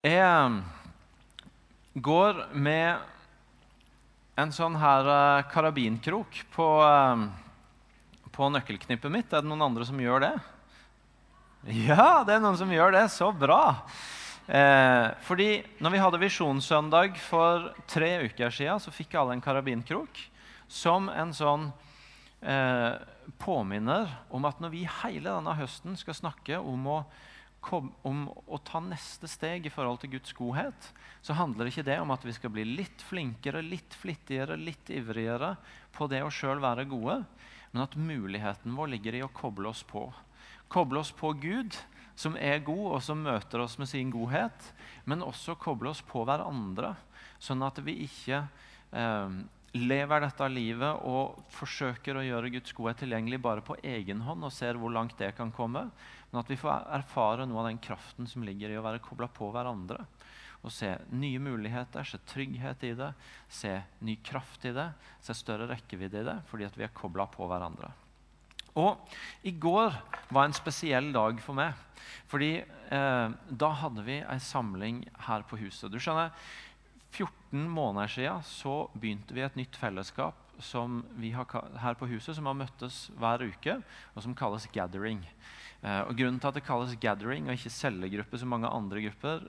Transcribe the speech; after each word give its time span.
Jeg 0.00 0.16
eh, 0.16 0.54
går 2.00 2.38
med 2.56 3.02
en 4.40 4.52
sånn 4.56 4.78
her 4.80 5.04
eh, 5.12 5.42
karabinkrok 5.52 6.38
på, 6.54 6.68
eh, 6.86 7.26
på 8.32 8.48
nøkkelknippet 8.48 9.12
mitt. 9.12 9.28
Er 9.28 9.44
det 9.44 9.50
noen 9.50 9.66
andre 9.66 9.84
som 9.84 10.00
gjør 10.00 10.24
det? 10.24 10.32
Ja, 11.84 12.24
det 12.24 12.38
er 12.38 12.40
noen 12.40 12.56
som 12.56 12.72
gjør 12.72 12.96
det. 12.96 13.04
Så 13.12 13.28
bra. 13.36 13.60
Eh, 14.48 15.12
fordi 15.28 15.50
når 15.84 15.92
vi 15.92 16.00
hadde 16.06 16.24
Visjonssøndag 16.24 17.20
for 17.20 17.68
tre 17.84 18.14
uker 18.24 18.56
siden, 18.56 18.80
så 18.80 18.96
fikk 18.96 19.18
alle 19.20 19.36
en 19.36 19.44
karabinkrok 19.44 20.24
som 20.64 21.12
en 21.12 21.36
sånn 21.36 21.68
eh, 22.40 22.96
påminner 23.36 24.08
om 24.32 24.48
at 24.48 24.64
når 24.64 24.78
vi 24.78 24.86
hele 25.02 25.28
denne 25.28 25.60
høsten 25.60 26.00
skal 26.00 26.16
snakke 26.16 26.56
om 26.56 26.88
å 26.88 27.02
om 27.60 28.22
å 28.46 28.58
ta 28.64 28.80
neste 28.82 29.28
steg 29.28 29.66
i 29.66 29.72
forhold 29.72 30.00
til 30.02 30.14
Guds 30.14 30.32
godhet, 30.36 30.88
så 31.20 31.36
handler 31.36 31.68
ikke 31.68 31.84
det 31.86 31.98
om 32.00 32.12
at 32.14 32.24
vi 32.24 32.34
skal 32.36 32.52
bli 32.54 32.64
litt 32.64 33.04
flinkere, 33.04 33.62
litt 33.62 33.94
flittigere, 34.00 34.56
litt 34.56 34.90
ivrigere 34.90 35.54
på 35.92 36.08
det 36.10 36.22
å 36.24 36.32
sjøl 36.32 36.62
være 36.62 36.88
gode, 36.90 37.20
men 37.70 37.84
at 37.84 37.98
muligheten 37.98 38.74
vår 38.76 38.94
ligger 38.96 39.18
i 39.18 39.24
å 39.26 39.32
koble 39.34 39.70
oss 39.70 39.84
på. 39.86 40.08
Koble 40.72 41.02
oss 41.02 41.12
på 41.14 41.32
Gud, 41.42 41.76
som 42.18 42.36
er 42.36 42.64
god, 42.64 42.86
og 42.96 43.00
som 43.04 43.22
møter 43.24 43.62
oss 43.62 43.78
med 43.80 43.88
sin 43.90 44.10
godhet, 44.12 44.72
men 45.04 45.24
også 45.24 45.58
koble 45.60 45.92
oss 45.92 46.02
på 46.04 46.24
hverandre, 46.28 46.94
sånn 47.40 47.62
at 47.64 47.78
vi 47.84 48.02
ikke 48.04 48.42
eh, 48.92 49.40
lever 49.78 50.24
dette 50.24 50.48
livet 50.50 51.04
og 51.06 51.44
forsøker 51.54 52.18
å 52.18 52.24
gjøre 52.26 52.50
Guds 52.56 52.74
godhet 52.74 53.04
tilgjengelig 53.04 53.38
bare 53.42 53.64
på 53.64 53.78
egen 53.86 54.24
hånd 54.26 54.44
og 54.46 54.54
ser 54.54 54.78
hvor 54.80 54.92
langt 54.92 55.16
det 55.20 55.30
kan 55.38 55.52
komme, 55.54 55.86
men 56.30 56.40
at 56.42 56.50
vi 56.50 56.58
får 56.58 56.86
erfare 56.94 57.46
noe 57.48 57.62
av 57.62 57.70
den 57.70 57.80
kraften 57.82 58.28
som 58.30 58.44
ligger 58.46 58.70
i 58.70 58.78
å 58.78 58.84
være 58.84 59.02
kobla 59.02 59.28
på 59.34 59.50
hverandre. 59.54 59.98
Og 60.60 60.72
se 60.74 60.92
nye 61.16 61.40
muligheter, 61.40 62.04
se 62.04 62.20
trygghet 62.28 62.84
i 62.86 62.92
det, 62.98 63.10
se 63.48 63.72
ny 64.04 64.18
kraft 64.24 64.66
i 64.68 64.74
det, 64.76 64.90
se 65.24 65.34
større 65.34 65.70
rekkevidde 65.70 66.20
i 66.20 66.28
det, 66.28 66.36
fordi 66.50 66.68
at 66.68 66.76
vi 66.76 66.84
er 66.86 66.94
kobla 66.94 67.26
på 67.32 67.48
hverandre. 67.50 67.90
Og 68.78 69.00
i 69.42 69.50
går 69.50 69.96
var 70.30 70.46
en 70.46 70.54
spesiell 70.54 71.10
dag 71.14 71.40
for 71.42 71.58
meg. 71.58 71.74
Fordi 72.30 72.52
eh, 72.60 73.32
da 73.50 73.70
hadde 73.82 74.04
vi 74.06 74.20
ei 74.20 74.38
samling 74.42 75.02
her 75.26 75.42
på 75.48 75.58
huset. 75.64 75.90
Du 75.90 75.98
skjønner, 75.98 76.30
14 77.10 77.66
måneder 77.66 78.12
siden 78.12 78.44
så 78.46 78.74
begynte 78.94 79.34
vi 79.34 79.42
et 79.42 79.56
nytt 79.58 79.74
fellesskap 79.80 80.49
som 80.64 81.00
vi 81.20 81.32
har 81.34 81.46
her 81.82 81.96
på 81.98 82.08
huset, 82.10 82.36
som 82.36 82.46
har 82.46 82.58
møttes 82.58 83.08
hver 83.18 83.44
uke, 83.48 83.80
og 84.14 84.24
som 84.24 84.36
kalles 84.36 84.68
Gathering. 84.74 85.24
Eh, 85.80 86.02
og 86.04 86.12
Grunnen 86.16 86.40
til 86.40 86.50
at 86.50 86.58
det 86.58 86.66
kalles 86.66 86.96
gathering 87.00 87.48
og 87.48 87.56
ikke 87.56 87.72
cellegruppe, 87.72 88.38
som 88.38 88.52
mange 88.52 88.68
andre 88.68 89.00
grupper 89.06 89.46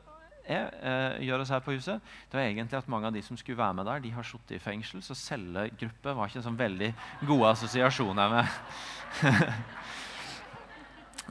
er, 0.47 0.71
eh, 0.81 1.25
gjøres 1.27 1.51
her 1.51 1.59
på 1.59 1.75
huset, 1.75 2.01
det 2.31 2.37
var 2.37 2.45
egentlig 2.45 2.77
at 2.77 2.87
mange 2.87 3.07
av 3.07 3.13
de 3.13 3.21
som 3.21 3.37
skulle 3.37 3.57
være 3.57 3.73
med 3.73 3.85
der, 3.85 3.99
de 3.99 4.11
har 4.11 4.23
sittet 4.23 4.55
i 4.55 4.59
fengsel. 4.63 5.03
Så 5.03 5.15
cellegruppe 5.15 6.15
var 6.15 6.27
ikke 6.27 6.39
en 6.39 6.47
sånn 6.47 6.57
veldig 6.57 6.93
gode 7.27 7.51
assosiasjoner 7.51 8.29
med. 8.31 8.47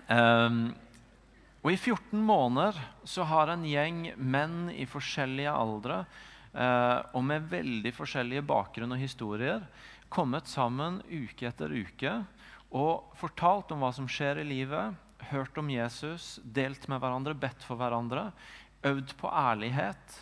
um, 0.08 0.74
og 1.64 1.72
I 1.72 1.76
14 1.76 2.20
måneder 2.20 2.76
så 3.04 3.24
har 3.24 3.48
en 3.48 3.64
gjeng 3.64 4.12
menn 4.16 4.70
i 4.70 4.86
forskjellige 4.88 5.52
aldre 5.52 6.04
og 6.50 7.22
med 7.22 7.44
veldig 7.46 7.92
forskjellige 7.94 8.42
bakgrunn 8.42 8.96
og 8.96 8.98
historier 8.98 9.60
kommet 10.10 10.50
sammen 10.50 10.96
uke 11.06 11.46
etter 11.46 11.70
uke 11.70 12.16
og 12.74 13.12
fortalt 13.18 13.70
om 13.74 13.82
hva 13.82 13.92
som 13.94 14.08
skjer 14.10 14.42
i 14.42 14.46
livet, 14.46 14.96
hørt 15.30 15.58
om 15.58 15.70
Jesus, 15.70 16.38
delt 16.42 16.86
med 16.90 17.00
hverandre, 17.02 17.34
bedt 17.38 17.62
for 17.66 17.78
hverandre, 17.78 18.30
øvd 18.86 19.14
på 19.20 19.30
ærlighet 19.30 20.18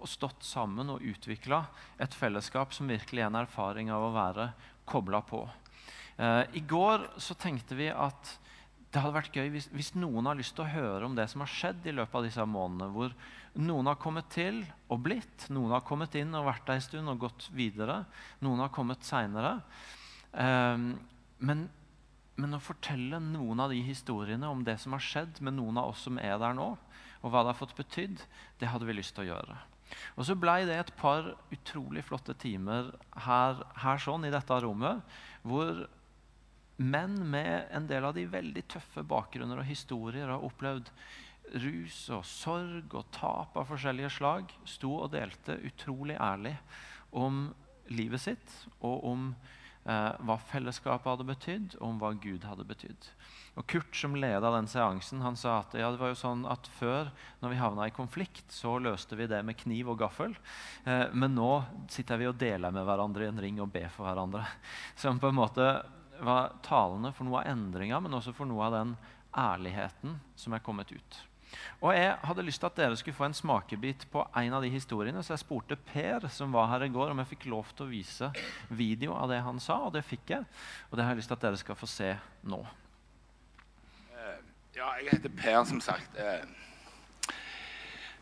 og 0.00 0.08
stått 0.08 0.44
sammen 0.44 0.92
og 0.92 1.04
utvikla 1.04 1.62
et 2.00 2.14
fellesskap 2.16 2.72
som 2.74 2.88
virkelig 2.88 3.22
er 3.22 3.28
en 3.28 3.42
erfaring 3.42 3.92
av 3.92 4.06
å 4.06 4.14
være 4.14 4.50
kobla 4.88 5.20
på. 5.24 5.44
Eh, 6.16 6.44
I 6.56 6.62
går 6.68 7.06
så 7.20 7.36
tenkte 7.38 7.76
vi 7.78 7.90
at 7.92 8.36
det 8.90 9.02
hadde 9.04 9.14
vært 9.14 9.36
gøy 9.36 9.52
hvis, 9.52 9.68
hvis, 9.70 9.92
noen 9.94 10.26
har 10.26 10.38
lyst 10.38 10.56
til 10.56 10.64
å 10.64 10.72
høre 10.72 11.06
om 11.06 11.14
det 11.14 11.28
som 11.30 11.44
har 11.44 11.52
skjedd 11.52 11.84
i 11.86 11.94
løpet 11.94 12.16
av 12.16 12.26
disse 12.26 12.46
månedene, 12.48 12.90
hvor 12.96 13.14
noen 13.58 13.90
har 13.90 13.98
kommet 13.98 14.30
til 14.30 14.62
og 14.92 15.02
blitt, 15.02 15.48
noen 15.50 15.74
har 15.74 15.82
kommet 15.86 16.14
inn 16.18 16.34
og 16.38 16.46
vært 16.46 16.68
der 16.68 16.78
en 16.78 16.86
stund 16.86 17.10
og 17.10 17.26
gått 17.26 17.48
videre, 17.56 18.04
noen 18.44 18.62
har 18.62 18.72
kommet 18.74 19.06
seinere. 19.06 19.58
Eh, 20.30 20.88
men 21.40 21.68
men 22.40 22.56
å 22.56 22.62
fortelle 22.62 23.20
noen 23.22 23.60
av 23.60 23.72
de 23.72 23.80
historiene 23.84 24.48
om 24.48 24.62
det 24.64 24.78
som 24.80 24.94
har 24.96 25.04
skjedd 25.04 25.40
med 25.44 25.58
noen 25.58 25.80
av 25.80 25.92
oss 25.92 26.06
som 26.06 26.18
er 26.20 26.38
der 26.40 26.56
nå, 26.56 26.72
og 27.20 27.32
hva 27.32 27.42
det 27.44 27.52
har 27.52 27.58
fått 27.58 27.76
betydd, 27.76 28.22
det 28.60 28.70
hadde 28.70 28.88
vi 28.88 28.96
lyst 28.96 29.16
til 29.16 29.26
å 29.26 29.34
gjøre. 29.34 29.56
Og 30.16 30.26
så 30.26 30.36
blei 30.38 30.62
det 30.68 30.76
et 30.78 30.92
par 30.98 31.32
utrolig 31.52 32.04
flotte 32.06 32.36
timer 32.40 32.92
her, 33.26 33.64
her, 33.82 34.00
sånn 34.00 34.24
i 34.28 34.32
dette 34.32 34.60
rommet, 34.62 35.02
hvor 35.42 35.82
menn 36.80 37.18
med 37.28 37.68
en 37.76 37.88
del 37.90 38.06
av 38.08 38.14
de 38.16 38.24
veldig 38.30 38.62
tøffe 38.70 39.04
bakgrunner 39.04 39.60
og 39.60 39.68
historier 39.68 40.30
har 40.30 40.46
opplevd 40.46 40.88
rus 41.62 42.02
og 42.14 42.24
sorg 42.26 42.94
og 42.94 43.08
tap 43.14 43.56
av 43.58 43.68
forskjellige 43.70 44.12
slag, 44.18 44.52
sto 44.68 44.92
og 45.04 45.12
delte 45.14 45.58
utrolig 45.66 46.18
ærlig 46.20 46.56
om 47.16 47.48
livet 47.90 48.22
sitt 48.22 48.54
og 48.78 49.04
om 49.10 49.30
eh, 49.32 50.12
hva 50.22 50.36
fellesskapet 50.52 51.10
hadde 51.10 51.26
betydd, 51.26 51.76
og 51.80 51.86
om 51.88 52.00
hva 52.02 52.12
Gud 52.22 52.46
hadde 52.46 52.66
betydd. 52.68 53.10
Og 53.58 53.66
Kurt, 53.66 53.90
som 53.98 54.14
leda 54.14 54.52
den 54.54 54.70
seansen, 54.70 55.24
han 55.24 55.36
sa 55.36 55.58
at 55.64 55.74
ja, 55.74 55.90
det 55.90 55.98
var 56.00 56.12
jo 56.12 56.20
sånn 56.20 56.44
at 56.48 56.70
før, 56.78 57.10
når 57.42 57.52
vi 57.52 57.60
havna 57.60 57.88
i 57.90 57.94
konflikt, 57.94 58.46
så 58.54 58.76
løste 58.78 59.18
vi 59.18 59.26
det 59.30 59.42
med 59.46 59.58
kniv 59.58 59.90
og 59.90 59.98
gaffel. 60.04 60.36
Eh, 60.84 61.08
men 61.12 61.34
nå 61.34 61.52
sitter 61.90 62.20
vi 62.20 62.30
og 62.30 62.38
deler 62.40 62.74
med 62.74 62.86
hverandre 62.86 63.26
i 63.26 63.32
en 63.32 63.42
ring 63.42 63.58
og 63.62 63.72
ber 63.74 63.90
for 63.94 64.06
hverandre. 64.06 64.46
Som 65.00 65.18
på 65.22 65.32
en 65.32 65.40
måte 65.40 65.72
var 66.20 66.54
talende 66.62 67.14
for 67.16 67.26
noe 67.26 67.42
av 67.42 67.50
endringa, 67.50 67.98
men 68.04 68.14
også 68.18 68.36
for 68.36 68.48
noe 68.48 68.68
av 68.68 68.76
den 68.76 68.94
ærligheten 69.36 70.18
som 70.36 70.54
er 70.54 70.62
kommet 70.64 70.90
ut. 70.92 71.20
Og 71.80 71.94
Jeg 71.96 72.16
hadde 72.28 72.44
lyst 72.44 72.60
til 72.60 72.68
at 72.68 72.76
dere 72.76 72.96
skulle 72.96 73.16
få 73.16 73.24
en 73.24 73.34
smakebit 73.34 74.06
på 74.12 74.24
en 74.36 74.52
av 74.52 74.62
de 74.62 74.70
historiene. 74.72 75.22
Så 75.24 75.32
jeg 75.32 75.42
spurte 75.44 75.78
Per, 75.90 76.28
som 76.28 76.52
var 76.52 76.68
her 76.72 76.84
i 76.84 76.92
går, 76.92 77.10
om 77.10 77.22
jeg 77.22 77.30
fikk 77.32 77.46
lov 77.52 77.72
til 77.74 77.86
å 77.86 77.90
vise 77.90 78.30
video 78.68 79.14
av 79.16 79.30
det 79.32 79.40
han 79.46 79.60
sa. 79.62 79.80
Og 79.86 79.94
det 79.96 80.04
fikk 80.04 80.34
jeg. 80.34 80.44
Og 80.90 80.98
det 80.98 81.06
har 81.06 81.14
jeg 81.14 81.22
lyst 81.22 81.32
til 81.32 81.38
at 81.38 81.46
dere 81.46 81.60
skal 81.60 81.78
få 81.78 81.88
se 81.90 82.10
nå. 82.52 82.60
Uh, 84.12 84.40
ja, 84.76 84.92
jeg 85.00 85.14
heter 85.14 85.32
Per, 85.40 85.62
som 85.72 85.80
sagt. 85.84 86.20
Uh, 86.20 86.44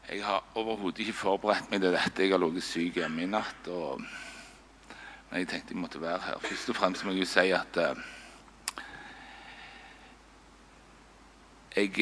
jeg 0.08 0.22
har 0.24 0.46
overhodet 0.56 1.02
ikke 1.04 1.18
forberedt 1.18 1.68
meg 1.72 1.82
til 1.82 1.92
dette. 1.92 2.22
Jeg 2.22 2.32
har 2.32 2.40
ligget 2.40 2.64
syk 2.64 3.02
hjemme 3.02 3.26
i 3.26 3.28
natt. 3.28 3.72
Og... 3.74 4.06
Men 5.28 5.42
jeg 5.42 5.50
tenkte 5.50 5.74
jeg 5.74 5.82
måtte 5.82 6.00
være 6.00 6.22
her. 6.30 6.38
Først 6.46 6.70
og 6.70 6.78
fremst 6.78 7.04
må 7.04 7.12
jeg 7.12 7.26
jo 7.26 7.28
si 7.28 7.50
at 7.52 7.82
uh, 7.82 8.06
jeg 11.76 11.92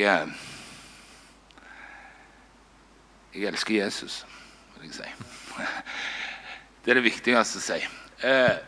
jeg 3.37 3.51
elsker 3.51 3.75
Jesus, 3.85 4.25
vil 4.77 4.89
jeg 4.89 4.95
si. 4.95 5.11
Det 6.85 6.93
er 6.93 7.01
det 7.01 7.05
viktigste 7.05 7.59
å 7.59 7.65
si. 7.65 7.77
Eh, 8.25 8.59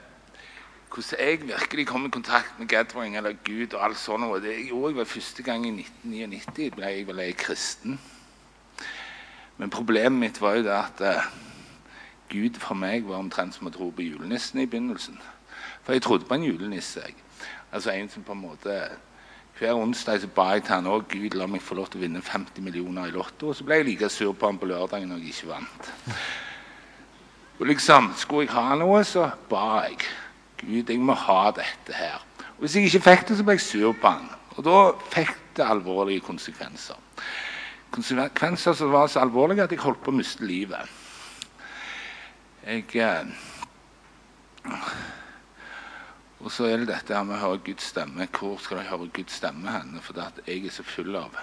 hvordan 0.88 1.20
jeg 1.22 1.40
virkelig 1.46 1.86
kom 1.86 2.06
i 2.08 2.10
kontakt 2.10 2.58
med 2.58 2.68
gathering 2.68 3.16
eller 3.16 3.36
Gud 3.46 3.74
og 3.74 3.84
alt 3.84 3.98
sånt 4.00 4.26
det 4.42 4.56
gjorde 4.66 4.90
jeg 4.90 4.96
vel 4.96 5.06
første 5.06 5.42
gang 5.46 5.66
i 5.66 5.70
1999. 5.70 6.70
ble 6.74 6.90
jeg 6.90 7.06
vel 7.06 7.22
kristen. 7.38 8.00
Men 9.56 9.70
problemet 9.70 10.18
mitt 10.18 10.40
var 10.40 10.58
jo 10.58 10.66
det 10.66 10.74
at 10.74 11.00
eh, 11.06 11.30
Gud 12.28 12.58
for 12.58 12.74
meg 12.74 13.06
var 13.06 13.22
omtrent 13.22 13.54
som 13.54 13.70
å 13.70 13.74
tro 13.74 13.90
på 13.90 14.02
julenissen 14.02 14.60
i 14.60 14.66
begynnelsen. 14.66 15.18
For 15.86 15.94
jeg 15.94 16.02
trodde 16.02 16.26
på 16.26 16.34
en 16.34 16.44
julenisse. 16.44 17.06
Altså 17.72 17.90
En 17.90 18.08
som 18.08 18.22
på 18.22 18.32
en 18.32 18.42
måte 18.42 18.74
hver 19.58 19.74
onsdag 19.74 20.20
så 20.22 20.28
ba 20.30 20.52
jeg 20.54 20.64
til 20.66 20.76
han 20.76 20.86
òg 20.86 21.08
Gud 21.10 21.34
la 21.34 21.48
meg 21.50 21.62
få 21.64 21.74
lov 21.78 21.88
til 21.90 21.98
å 21.98 22.04
vinne 22.04 22.22
50 22.22 22.62
millioner 22.62 23.08
i 23.08 23.14
Lotto. 23.14 23.50
Og 23.50 23.56
så 23.58 23.66
ble 23.66 23.80
jeg 23.80 23.88
like 23.88 24.10
sur 24.12 24.32
på 24.38 24.46
han 24.46 24.60
på 24.60 24.68
lørdagen 24.70 25.10
når 25.10 25.24
jeg 25.24 25.34
ikke 25.34 25.50
vant. 25.50 25.90
Og 27.58 27.66
liksom, 27.66 28.12
Skulle 28.16 28.46
jeg 28.46 28.54
ha 28.54 28.76
noe, 28.78 29.02
så 29.04 29.30
ba 29.50 29.82
jeg 29.88 29.98
Gud, 30.62 30.90
jeg 30.90 31.02
må 31.02 31.14
ha 31.14 31.50
dette 31.54 31.94
her. 31.94 32.22
Og 32.56 32.64
Hvis 32.64 32.76
jeg 32.76 32.84
ikke 32.86 33.04
fikk 33.10 33.28
det, 33.28 33.38
så 33.38 33.46
ble 33.46 33.58
jeg 33.58 33.66
sur 33.66 33.92
på 33.98 34.14
han. 34.14 34.30
Og 34.56 34.64
da 34.66 34.78
fikk 35.10 35.36
det 35.58 35.66
alvorlige 35.66 36.26
konsekvenser. 36.26 36.98
Konsekvenser 37.94 38.74
som 38.78 38.92
var 38.92 39.06
så 39.10 39.22
alvorlige 39.22 39.66
at 39.66 39.74
jeg 39.74 39.82
holdt 39.82 40.02
på 40.04 40.14
å 40.14 40.18
miste 40.18 40.46
livet. 40.46 40.96
Jeg... 42.66 42.84
Eh, 42.94 43.26
og 46.38 46.52
så 46.54 46.68
er 46.68 46.76
det 46.78 46.90
dette 46.92 47.14
her 47.14 47.24
med 47.26 47.34
å 47.34 47.42
høre 47.42 47.62
Guds 47.66 47.88
stemme. 47.90 48.28
Hvor 48.30 48.60
skal 48.62 48.78
jeg 48.78 48.92
høre 48.92 49.08
Guds 49.14 49.40
stemme 49.40 49.72
hen? 49.74 49.96
For 50.02 50.20
jeg 50.46 50.66
er 50.66 50.74
så 50.74 50.84
full 50.86 51.16
av 51.18 51.34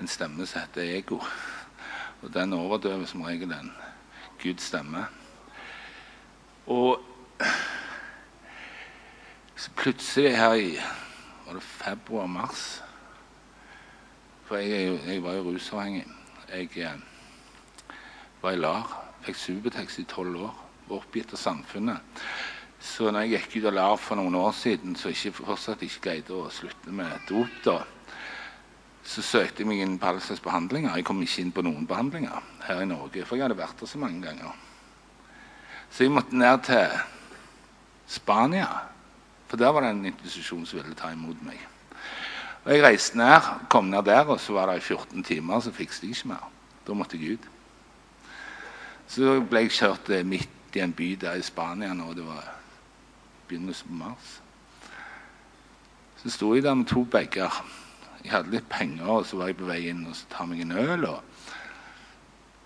en 0.00 0.08
stemme 0.08 0.46
som 0.46 0.60
heter 0.60 0.92
ego. 0.98 1.20
Og 2.20 2.32
den 2.34 2.52
overdøver 2.52 3.08
som 3.08 3.24
regel 3.24 3.52
en 3.56 3.72
Guds 4.42 4.68
stemme. 4.68 5.06
Og 6.66 7.00
så 9.56 9.72
plutselig 9.76 10.36
her 10.36 10.54
i 10.54 10.76
var 11.46 11.56
det 11.56 11.62
februar-mars 11.62 12.82
For 14.44 14.56
jeg, 14.56 15.00
jeg, 15.06 15.22
var 15.22 15.32
jo 15.32 15.42
rusavhengig. 15.50 16.06
Jeg, 16.52 16.68
eh, 16.76 17.94
var 18.42 18.50
i 18.50 18.56
LAR. 18.56 18.96
Fikk 19.22 19.36
Subutex 19.36 19.98
i 19.98 20.04
tolv 20.04 20.42
år. 20.42 20.56
Var 20.88 20.96
oppgitt 20.96 21.32
av 21.32 21.38
samfunnet. 21.38 22.24
Så 22.80 23.10
når 23.12 23.26
jeg 23.26 23.32
gikk 23.36 23.58
ut 23.60 23.68
av 23.68 23.74
LAR 23.76 23.98
for 24.00 24.16
noen 24.16 24.36
år 24.40 24.52
siden, 24.56 24.94
så 24.96 25.12
ikke, 25.12 25.34
fortsatt 25.42 25.82
ikke 25.84 26.04
greide 26.06 26.36
å 26.36 26.48
slutte 26.52 26.92
med 26.96 27.12
dop, 27.28 27.56
da, 27.64 27.80
så 29.04 29.24
søkte 29.24 29.62
jeg 29.62 29.68
meg 29.68 29.82
inn 29.84 29.98
på 30.00 30.08
alle 30.08 30.22
slags 30.24 30.40
behandlinger. 30.44 30.94
Jeg 30.96 31.04
kom 31.08 31.20
ikke 31.20 31.42
inn 31.44 31.52
på 31.52 31.64
noen 31.66 31.88
behandlinger 31.88 32.44
her 32.64 32.80
i 32.80 32.88
Norge, 32.88 33.24
for 33.26 33.36
jeg 33.36 33.44
hadde 33.44 33.58
vært 33.58 33.80
der 33.80 33.90
så 33.90 34.00
mange 34.00 34.22
ganger. 34.24 34.54
Så 35.90 36.06
jeg 36.06 36.14
måtte 36.14 36.38
ned 36.38 36.62
til 36.64 36.94
Spania, 38.08 38.68
for 39.50 39.60
der 39.60 39.74
var 39.74 39.84
det 39.84 39.90
en 39.92 40.06
institusjon 40.12 40.64
som 40.68 40.80
ville 40.80 40.96
ta 40.96 41.10
imot 41.12 41.40
meg. 41.44 41.58
Og 42.64 42.72
Jeg 42.72 42.84
reiste 42.84 43.18
ned, 43.18 43.40
kom 43.72 43.90
ned 43.90 44.04
der, 44.06 44.24
og 44.28 44.40
så 44.40 44.52
var 44.52 44.70
det 44.70 44.78
i 44.80 44.86
14 44.86 45.24
timer, 45.24 45.60
så 45.60 45.72
fikset 45.72 46.02
jeg 46.02 46.16
ikke 46.16 46.32
mer. 46.32 46.48
Da 46.86 46.94
måtte 46.94 47.18
jeg 47.18 47.36
ut. 47.36 47.50
Så 49.08 49.40
ble 49.40 49.64
jeg 49.64 49.74
kjørt 49.74 50.12
midt 50.24 50.76
i 50.76 50.80
en 50.84 50.92
by 50.92 51.12
der 51.20 51.40
i 51.40 51.42
Spania 51.42 51.92
når 51.96 52.14
det 52.14 52.26
var 52.28 52.59
begynnelsen 53.50 53.90
på 53.90 53.98
mars. 54.04 54.30
Så 56.22 56.30
sto 56.30 56.54
jeg 56.54 56.64
der 56.64 56.74
med 56.76 56.88
to 56.90 57.04
bager. 57.04 57.62
Jeg 58.24 58.32
hadde 58.34 58.52
litt 58.52 58.68
penger, 58.68 59.08
og 59.08 59.26
så 59.26 59.40
var 59.40 59.50
jeg 59.50 59.58
på 59.60 59.68
vei 59.70 59.80
inn 59.88 60.04
og 60.06 60.16
så 60.16 60.28
tar 60.30 60.48
meg 60.50 60.62
en 60.64 60.76
øl. 60.76 61.06
og 61.08 61.22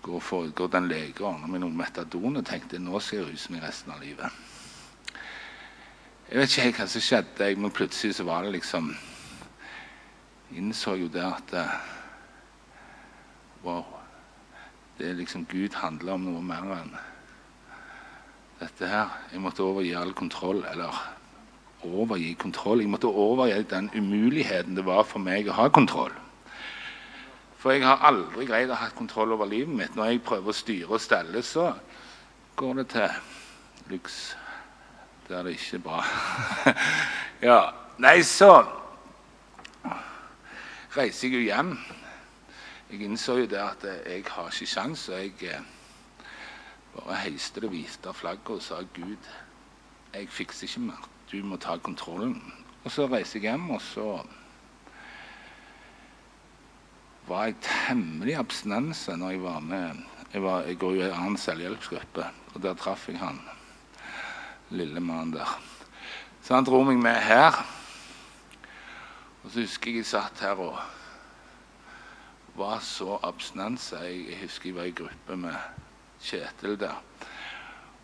Går, 0.05 0.19
for, 0.21 0.49
går 0.53 0.67
til 0.69 0.89
lege 0.91 1.23
og 1.23 1.31
ordner 1.31 1.49
meg 1.49 1.63
noe 1.63 1.73
metadon 1.73 2.37
og 2.37 2.45
tenkte 2.45 2.77
nå 2.77 2.99
skal 3.01 3.23
jeg 3.23 3.31
ruse 3.31 3.53
meg 3.53 3.63
resten 3.65 3.95
av 3.95 4.03
livet. 4.03 4.43
Jeg 6.29 6.41
vet 6.41 6.57
ikke 6.57 6.83
hva 6.83 6.87
som 6.89 7.05
skjedde, 7.05 7.47
men 7.57 7.73
plutselig 7.73 8.17
så 8.19 8.25
var 8.27 8.45
det 8.45 8.53
liksom 8.57 8.91
innså 10.53 10.93
jo 10.99 11.09
det 11.11 11.25
at 11.25 11.57
eh, 11.57 11.75
Wow. 13.65 13.85
Det 14.97 15.09
er 15.09 15.17
liksom 15.17 15.47
Gud 15.49 15.73
handler 15.73 16.13
om 16.13 16.27
noe 16.27 16.41
mer 16.45 16.67
enn 16.75 16.91
dette 18.59 18.87
her. 18.87 19.11
Jeg 19.31 19.41
måtte 19.41 19.65
overgi 19.65 19.93
all 19.97 20.13
kontroll. 20.13 20.63
Eller 20.71 20.93
overgi 21.83 22.33
kontroll. 22.33 22.81
Jeg 22.81 22.89
måtte 22.89 23.11
overgi 23.11 23.63
den 23.69 23.89
umuligheten 23.95 24.75
det 24.75 24.85
var 24.85 25.03
for 25.03 25.23
meg 25.23 25.49
å 25.49 25.57
ha 25.57 25.67
kontroll. 25.69 26.13
For 27.57 27.73
jeg 27.73 27.85
har 27.87 28.03
aldri 28.05 28.45
greid 28.45 28.69
å 28.69 28.77
ha 28.77 28.91
kontroll 28.93 29.33
over 29.33 29.49
livet 29.49 29.73
mitt. 29.73 29.95
Når 29.97 30.11
jeg 30.11 30.25
prøver 30.25 30.53
å 30.53 30.57
styre 30.57 30.97
og 30.97 31.01
stelle, 31.01 31.41
så 31.41 31.71
går 32.55 32.81
det 32.81 32.89
til 32.93 33.21
lyks 33.89 34.19
der 35.25 35.43
det 35.43 35.55
ikke 35.55 35.79
er 35.79 35.81
bra. 35.81 36.03
ja. 37.49 37.59
Nei, 37.97 38.19
så 38.27 38.59
reiser 40.93 41.27
jeg 41.27 41.33
jo 41.33 41.45
hjem. 41.47 41.71
Jeg 42.91 43.07
innså 43.07 43.39
jo 43.39 43.47
det 43.49 43.61
at 43.63 43.85
jeg 43.87 44.25
har 44.29 44.51
ikke 44.51 44.67
sjans, 44.69 45.07
og 45.09 45.17
jeg 45.17 45.33
eh, 45.49 45.63
bare 46.95 47.19
heiste 47.25 47.61
det 47.61 47.69
hvite 47.73 48.13
flagget 48.13 48.55
og 48.55 48.63
sa 48.63 48.81
Gud, 48.95 49.29
jeg 50.13 50.29
fikser 50.31 50.67
ikke 50.67 50.87
mer. 50.87 51.09
Du 51.31 51.37
må 51.43 51.57
ta 51.57 51.77
kontrollen. 51.77 52.39
Og 52.83 52.91
så 52.91 53.07
reiser 53.09 53.39
jeg 53.39 53.49
hjem, 53.49 53.69
og 53.75 53.81
så 53.81 54.09
var 57.27 57.49
jeg 57.49 57.57
temmelig 57.65 58.35
abstinense 58.37 59.15
når 59.17 59.29
jeg 59.33 59.43
var 59.43 59.59
med 59.59 60.03
Jeg, 60.33 60.43
var, 60.43 60.61
jeg 60.61 60.77
går 60.77 60.91
jo 60.93 61.01
i 61.01 61.05
en 61.05 61.13
annen 61.15 61.37
selvhjelpsgruppe, 61.37 62.25
og 62.53 62.63
der 62.63 62.73
traff 62.73 63.07
jeg 63.09 63.19
han 63.19 63.39
lille 64.69 64.99
mannen 64.99 65.33
der. 65.33 65.61
Så 66.43 66.55
han 66.55 66.65
dro 66.67 66.81
meg 66.83 66.99
med 66.99 67.15
her. 67.23 67.55
Og 69.43 69.51
så 69.51 69.63
husker 69.63 69.91
jeg 69.91 70.03
jeg 70.03 70.09
satt 70.09 70.43
her 70.43 70.59
og 70.59 70.75
var 72.55 72.83
så 72.83 73.19
abstinense. 73.23 73.95
Jeg 73.95 74.41
husker 74.41 74.69
jeg 74.69 74.75
var 74.75 74.89
i 74.89 74.97
gruppe 74.97 75.37
med 75.37 75.84
Kjetil 76.21 76.79
der. 76.79 77.01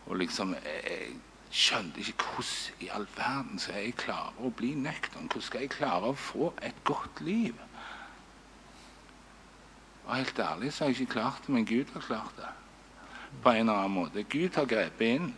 Og 0.05 0.15
liksom 0.17 0.55
Jeg 0.63 1.15
skjønte 1.51 1.99
ikke 1.99 2.23
hvordan 2.33 2.79
i 2.79 2.87
all 2.95 3.07
verden 3.15 3.59
skal 3.59 3.83
jeg 3.83 3.97
klare 3.99 4.31
å 4.39 4.51
bli 4.55 4.71
nøktern. 4.75 5.27
Hvordan 5.27 5.47
skal 5.47 5.65
jeg 5.65 5.73
klare 5.73 6.11
å 6.11 6.17
få 6.17 6.53
et 6.63 6.77
godt 6.87 7.21
liv? 7.21 7.55
Og 10.05 10.15
helt 10.15 10.39
ærlig 10.39 10.73
så 10.73 10.83
har 10.83 10.91
jeg 10.91 11.01
ikke 11.01 11.13
klart 11.19 11.43
det, 11.45 11.53
men 11.55 11.65
Gud 11.65 11.91
har 11.93 12.05
klart 12.05 12.37
det. 12.37 12.53
På 13.43 13.51
en 13.51 13.67
eller 13.67 13.83
annen 13.83 13.97
måte. 13.99 14.23
Gud 14.23 14.55
har 14.55 14.65
grepet 14.65 15.17
inn. 15.19 15.33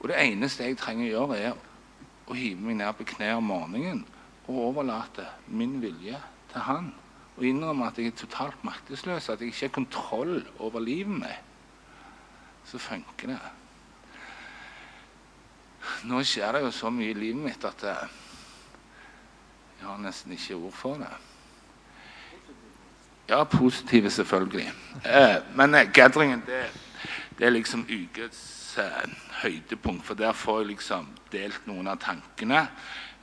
Og 0.00 0.08
det 0.10 0.18
eneste 0.18 0.66
jeg 0.66 0.78
trenger 0.78 1.06
å 1.06 1.12
gjøre, 1.12 1.38
er 1.38 2.30
å 2.30 2.36
hive 2.38 2.66
meg 2.66 2.80
ned 2.80 2.98
på 2.98 3.06
kne 3.14 3.30
om 3.38 3.48
morgenen 3.50 4.02
og 4.48 4.58
overlate 4.58 5.28
min 5.46 5.78
vilje 5.82 6.18
til 6.52 6.66
Han. 6.66 6.90
Og 7.36 7.46
innrømme 7.48 7.86
at 7.86 7.98
jeg 7.98 8.10
er 8.10 8.18
totalt 8.18 8.64
maktesløs, 8.66 9.30
at 9.30 9.40
jeg 9.40 9.52
ikke 9.52 9.68
har 9.68 9.74
kontroll 9.78 10.34
over 10.58 10.82
livet 10.82 11.22
mitt. 11.22 11.51
Så 12.64 12.78
funker 12.78 13.34
det. 13.34 13.40
Nå 16.06 16.22
skjer 16.26 16.52
det 16.56 16.62
jo 16.64 16.70
så 16.74 16.90
mye 16.94 17.10
i 17.10 17.18
livet 17.18 17.42
mitt 17.42 17.64
at 17.66 17.84
jeg 19.82 19.86
har 19.88 19.98
nesten 19.98 20.32
ikke 20.36 20.56
ord 20.56 20.74
for 20.78 21.00
det. 21.02 21.10
Ja, 23.28 23.44
positive, 23.44 24.10
selvfølgelig. 24.10 24.72
Eh, 25.04 25.36
men 25.54 25.74
eh, 25.74 25.92
gatheringen, 25.92 26.42
det, 26.46 26.70
det, 27.38 27.46
er 27.46 27.50
liksom 27.50 27.86
ukets 27.90 28.78
eh, 28.78 29.10
høydepunkt. 29.42 30.06
For 30.06 30.14
der 30.14 30.32
får 30.32 30.58
jeg 30.60 30.66
liksom 30.66 31.08
delt 31.32 31.66
noen 31.66 31.88
av 31.88 31.98
tankene. 32.02 32.66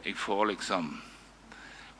Jeg 0.06 0.16
får 0.18 0.46
liksom 0.54 0.90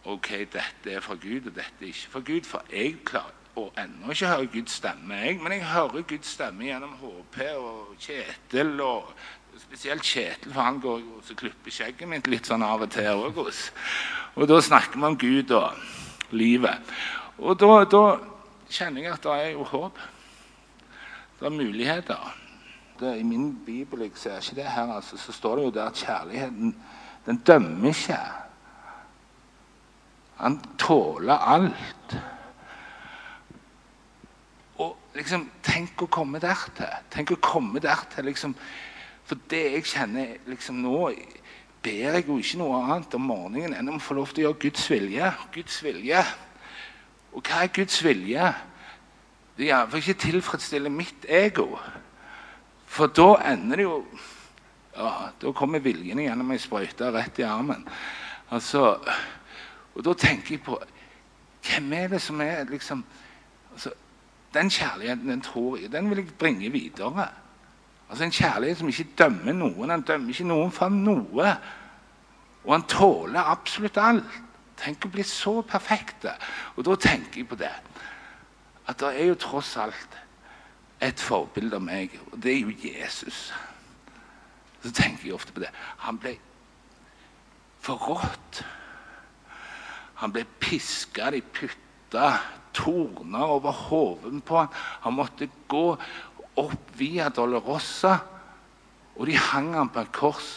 OK, 0.04 0.30
dette 0.30 0.92
er 0.92 1.04
fra 1.04 1.16
Gud, 1.16 1.52
og 1.52 1.56
dette 1.56 1.84
er 1.84 1.92
ikke 1.92 2.16
fra 2.16 2.24
Gud. 2.26 2.48
For 2.48 2.74
jeg 2.74 2.98
klarer 3.06 3.39
å 3.58 3.66
ennå 3.80 4.14
ikke 4.14 4.30
hører 4.30 4.50
Guds 4.54 4.78
stemme, 4.80 5.18
jeg. 5.24 5.40
Men 5.42 5.56
jeg 5.56 5.68
hører 5.70 6.06
Guds 6.08 6.34
stemme 6.36 6.68
gjennom 6.68 6.96
HP 7.02 7.40
og 7.58 7.96
Kjetil. 8.00 8.76
og 8.86 9.14
Spesielt 9.60 10.06
Kjetil, 10.06 10.54
for 10.54 10.62
han 10.62 10.80
går 10.84 11.00
jo 11.02 11.18
og 11.20 11.40
klipper 11.40 11.74
skjegget 11.74 12.10
mitt 12.10 12.28
litt 12.32 12.48
sånn 12.48 12.64
av 12.64 12.86
og 12.86 12.92
til 12.94 13.10
òg. 13.12 13.42
Og 14.36 14.48
da 14.48 14.60
snakker 14.64 15.00
vi 15.00 15.10
om 15.10 15.18
Gud 15.20 15.52
og 15.58 16.36
livet. 16.36 16.94
Og 17.40 17.58
da, 17.60 17.84
da 17.90 18.04
kjenner 18.70 19.04
jeg 19.04 19.16
at 19.16 19.26
det 19.26 19.36
er 19.36 19.52
jo 19.56 19.68
håp. 19.68 20.00
Det 21.40 21.48
er 21.48 21.56
muligheter. 21.56 22.32
Det, 23.00 23.16
I 23.20 23.24
min 23.24 23.52
bibel 23.66 24.04
jeg 24.06 24.16
ser 24.20 24.40
ikke 24.40 24.60
det 24.60 24.72
her, 24.72 24.92
altså, 24.92 25.18
så 25.18 25.32
står 25.32 25.56
det 25.56 25.66
jo 25.66 25.76
der 25.76 25.92
at 25.92 26.02
kjærligheten 26.04 26.74
den 27.26 27.38
dømmer 27.48 27.92
ikke. 27.94 28.18
Han 30.40 30.60
tåler 30.80 31.36
alt. 31.36 32.16
Liksom, 35.20 35.50
Tenk 35.66 36.06
å 36.06 36.10
komme 36.12 36.40
dertil. 36.42 36.90
Tenk 37.12 37.36
å 37.36 37.42
komme 37.44 37.82
dertil 37.84 38.30
liksom, 38.30 38.56
For 39.28 39.40
det 39.52 39.62
jeg 39.76 39.88
kjenner 39.92 40.38
liksom 40.50 40.80
nå 40.82 40.98
ber 41.84 42.16
jeg 42.16 42.26
jo 42.28 42.36
ikke 42.42 42.60
noe 42.60 42.80
annet 42.82 43.14
om 43.16 43.28
morgenen 43.30 43.76
enn 43.78 43.92
om 43.92 44.00
å 44.00 44.04
få 44.04 44.18
lov 44.18 44.34
til 44.34 44.44
å 44.44 44.50
gjøre 44.50 44.62
Guds 44.66 44.88
vilje. 44.92 45.30
Guds 45.54 45.78
vilje. 45.86 46.24
Og 47.32 47.46
hva 47.46 47.62
er 47.64 47.72
Guds 47.76 48.02
vilje? 48.04 48.50
Det 49.56 49.68
er 49.68 49.74
iallfall 49.74 50.02
ikke 50.02 50.26
tilfredsstille 50.26 50.92
mitt 50.92 51.28
ego. 51.30 51.70
For 52.90 53.12
da 53.14 53.30
ender 53.52 53.80
det 53.80 53.86
jo 53.86 53.98
ja, 54.96 55.30
Da 55.40 55.52
kommer 55.56 55.80
viljen 55.80 56.20
gjennom 56.20 56.52
ei 56.52 56.60
sprøyte 56.60 57.12
rett 57.14 57.40
i 57.40 57.46
armen. 57.48 57.86
Altså, 58.52 58.98
og 59.94 60.04
da 60.04 60.16
tenker 60.18 60.58
jeg 60.58 60.64
på 60.66 60.80
Hvem 61.64 61.92
er 61.94 62.08
det 62.16 62.22
som 62.24 62.40
er 62.42 62.64
liksom 62.70 63.04
altså, 63.72 63.92
Den 64.54 64.70
kjærligheten 64.70 65.30
den 65.30 65.42
tror 65.42 65.78
jeg, 65.78 65.92
den 65.92 66.10
vil 66.10 66.24
jeg 66.24 66.38
bringe 66.40 66.72
videre. 66.72 67.28
Altså 68.10 68.24
En 68.24 68.32
kjærlighet 68.32 68.78
som 68.78 68.88
ikke 68.88 69.08
dømmer 69.18 69.54
noen. 69.54 69.90
Han 69.90 70.02
dømmer 70.02 70.30
ikke 70.30 70.48
noen 70.50 70.72
for 70.72 70.90
noe. 70.90 71.52
Og 72.64 72.74
han 72.74 72.88
tåler 72.90 73.52
absolutt 73.52 73.98
alt. 74.02 74.40
Tenk 74.80 75.06
å 75.06 75.12
bli 75.14 75.24
så 75.28 75.60
perfekte. 75.62 76.34
Og 76.76 76.86
da 76.88 76.96
tenker 76.96 77.42
jeg 77.42 77.50
på 77.50 77.60
det. 77.60 77.72
At 78.88 79.00
det 79.00 79.14
er 79.14 79.30
jo 79.30 79.38
tross 79.40 79.76
alt 79.78 80.18
et 81.02 81.22
forbilde 81.22 81.78
av 81.78 81.84
meg, 81.84 82.16
og 82.32 82.40
det 82.44 82.52
er 82.52 82.60
jo 82.66 82.74
Jesus. 82.84 83.54
Så 84.84 84.92
tenker 84.92 85.30
jeg 85.30 85.36
ofte 85.36 85.54
på 85.56 85.64
det. 85.64 85.70
Han 86.04 86.18
ble 86.20 86.34
forrådt. 87.84 88.64
Han 90.20 90.34
ble 90.36 90.44
piska, 90.60 91.30
i 91.32 91.42
putta 91.42 92.34
torner 92.80 93.44
over 93.44 93.72
hodet 93.72 94.44
på 94.44 94.58
ham. 94.58 94.74
Han 95.06 95.18
måtte 95.20 95.50
gå 95.68 95.86
opp 96.60 96.94
via 97.00 97.30
Dolorosa, 97.30 98.18
og 99.16 99.28
de 99.28 99.36
hang 99.38 99.74
han 99.76 99.92
på 99.92 100.04
et 100.04 100.12
kors. 100.16 100.50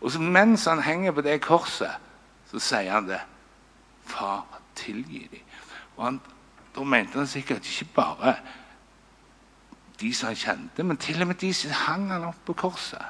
Og 0.00 0.10
så 0.10 0.20
mens 0.20 0.66
han 0.68 0.82
henger 0.82 1.14
på 1.14 1.24
det 1.24 1.38
korset, 1.44 2.02
så 2.50 2.60
sier 2.60 2.92
han 2.92 3.08
det. 3.08 3.20
Far, 4.04 4.44
tilgi 4.76 5.28
dem. 5.30 5.40
Og 5.96 6.04
han, 6.04 6.20
Da 6.74 6.82
mente 6.82 7.18
han 7.18 7.26
sikkert 7.30 7.66
ikke 7.70 7.92
bare 7.94 8.34
de 10.00 10.08
som 10.14 10.26
han 10.26 10.36
kjente, 10.36 10.82
men 10.82 10.96
til 10.96 11.22
og 11.22 11.28
med 11.30 11.38
de 11.38 11.52
som 11.54 11.70
hang 11.70 12.08
han 12.10 12.24
opp 12.26 12.40
på 12.46 12.52
korset. 12.52 13.04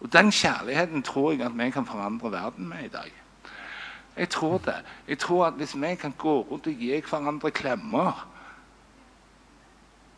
Og 0.00 0.12
Den 0.12 0.32
kjærligheten 0.32 1.02
tror 1.02 1.32
jeg 1.32 1.46
at 1.46 1.58
vi 1.58 1.70
kan 1.70 1.86
forandre 1.86 2.32
verden 2.32 2.68
med 2.68 2.84
i 2.84 2.88
dag. 2.88 3.12
Jeg 4.20 4.28
tror 4.28 4.58
det. 4.64 4.76
Jeg 5.08 5.18
tror 5.18 5.46
at 5.46 5.56
Hvis 5.56 5.76
vi 5.80 5.94
kan 5.94 6.12
gå 6.18 6.34
rundt 6.50 6.66
og 6.66 6.72
gi 6.72 7.00
hverandre 7.00 7.50
klemmer 7.50 8.26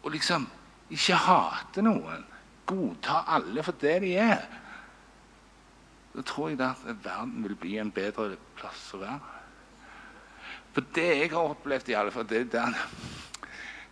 og 0.02 0.10
liksom 0.10 0.48
ikke 0.90 1.14
hate 1.14 1.82
noen. 1.82 2.24
Godta 2.66 3.22
alle 3.36 3.62
for 3.62 3.78
det 3.80 4.00
de 4.02 4.16
er. 4.18 4.42
Da 6.16 6.24
tror 6.26 6.50
jeg 6.50 6.60
at 6.60 7.04
verden 7.04 7.44
vil 7.44 7.54
bli 7.56 7.78
en 7.78 7.92
bedre 7.94 8.34
plass 8.58 8.90
å 8.96 9.00
være. 9.00 9.20
For 10.72 10.84
det 10.96 11.06
jeg 11.06 11.30
har 11.32 11.52
opplevd, 11.52 11.88
i 11.92 11.96
alle 11.96 12.12
fall, 12.12 12.26
det, 12.28 12.46
det, 12.52 12.64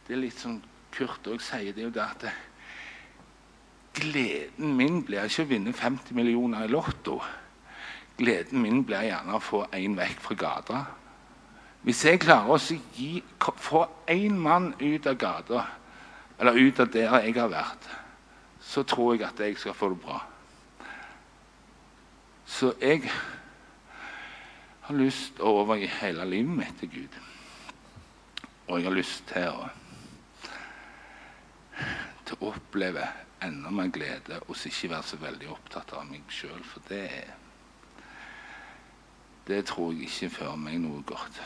det 0.07 0.17
er 0.17 0.23
litt 0.25 0.39
som 0.41 0.59
Kurt 0.91 1.29
òg 1.31 1.43
sier, 1.45 1.71
det 1.71 1.85
er 1.85 1.87
jo 1.87 1.95
det 1.95 2.03
at 2.03 2.25
gleden 4.01 4.75
min 4.75 5.05
blir 5.07 5.29
ikke 5.29 5.45
å 5.47 5.51
vinne 5.53 5.75
50 5.77 6.17
millioner 6.19 6.67
i 6.67 6.73
Lotto. 6.73 7.21
Gleden 8.21 8.61
min 8.61 8.83
blir 8.85 9.07
gjerne 9.09 9.37
å 9.39 9.41
få 9.41 9.63
én 9.73 9.95
vekk 9.97 10.19
fra 10.21 10.37
gata. 10.37 10.81
Hvis 11.81 12.03
jeg 12.05 12.21
klarer 12.21 12.53
å 12.53 12.59
gi, 12.93 13.23
få 13.41 13.87
én 14.13 14.37
mann 14.37 14.75
ut 14.77 15.07
av 15.09 15.17
gata, 15.17 15.65
eller 16.37 16.61
ut 16.61 16.81
av 16.85 16.91
der 16.93 17.17
jeg 17.25 17.39
har 17.39 17.49
vært, 17.49 17.89
så 18.61 18.85
tror 18.85 19.15
jeg 19.15 19.25
at 19.25 19.41
jeg 19.41 19.57
skal 19.57 19.77
få 19.77 19.89
det 19.95 20.01
bra. 20.05 20.21
Så 22.45 22.75
jeg 22.83 23.09
har 24.85 24.97
lyst 24.99 25.37
til 25.39 25.47
å 25.49 25.63
overgi 25.63 25.89
hele 26.01 26.29
livet 26.29 26.57
mitt 26.61 26.81
til 26.81 26.93
Gud. 26.93 27.19
Og 28.69 28.77
jeg 28.77 28.89
har 28.91 28.97
lyst 28.97 29.29
til 29.31 29.49
å, 29.49 29.69
til 32.29 32.37
å 32.41 32.53
oppleve 32.53 33.07
enda 33.41 33.73
mer 33.73 33.89
glede 33.95 34.43
og 34.45 34.53
ikke 34.53 34.91
være 34.93 35.09
så 35.09 35.21
veldig 35.23 35.49
opptatt 35.55 35.95
av 35.97 36.05
meg 36.11 36.29
sjøl, 36.29 36.61
for 36.67 36.85
det 36.91 37.07
det 39.47 39.65
tror 39.67 39.93
jeg 39.93 40.09
ikke 40.09 40.31
fører 40.37 40.57
meg 40.61 40.79
noe 40.83 41.03
godt. 41.07 41.41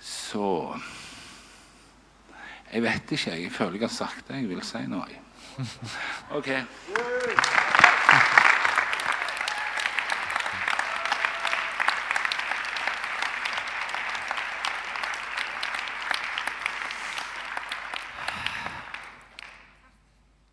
Så 0.00 0.76
Jeg 2.72 2.82
vet 2.82 3.12
ikke. 3.12 3.30
Jeg 3.34 3.52
føler 3.52 3.80
jeg 3.80 3.88
har 3.88 3.94
sagt 3.94 4.28
det 4.28 4.36
jeg 4.36 4.48
vil 4.48 4.62
si 4.62 4.84
nå. 4.86 5.02
OK. 6.38 6.48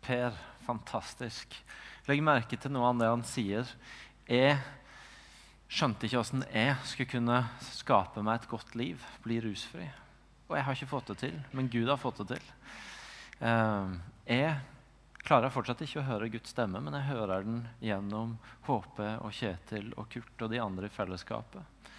Per, 0.08 0.34
fantastisk. 0.66 1.54
Legg 2.08 2.22
merke 2.24 2.56
til 2.56 2.72
noe 2.72 2.88
av 2.88 2.98
det 2.98 3.08
han 3.12 3.24
sier. 3.28 3.68
Jeg 4.28 4.56
skjønte 5.68 6.08
ikke 6.08 6.20
åssen 6.22 6.44
jeg 6.48 6.76
skulle 6.88 7.12
kunne 7.12 7.42
skape 7.68 8.24
meg 8.24 8.40
et 8.40 8.50
godt 8.50 8.74
liv, 8.78 9.04
bli 9.24 9.38
rusfri. 9.44 9.86
Og 10.48 10.56
jeg 10.56 10.64
har 10.64 10.76
ikke 10.76 10.90
fått 10.94 11.12
det 11.12 11.18
til, 11.20 11.36
men 11.52 11.68
Gud 11.68 11.90
har 11.90 12.00
fått 12.00 12.22
det 12.22 12.38
til. 12.38 12.50
Eh, 13.44 13.96
jeg 14.32 14.54
klarer 15.28 15.52
fortsatt 15.52 15.82
ikke 15.84 16.00
å 16.00 16.08
høre 16.08 16.30
Guds 16.32 16.54
stemme, 16.54 16.80
men 16.80 16.96
jeg 16.96 17.10
hører 17.10 17.44
den 17.44 17.60
gjennom 17.84 18.38
HP 18.64 19.02
og 19.20 19.32
Kjetil 19.36 19.92
og 20.00 20.08
Kurt 20.12 20.44
og 20.46 20.52
de 20.54 20.62
andre 20.64 20.88
i 20.88 20.94
fellesskapet. 20.94 21.92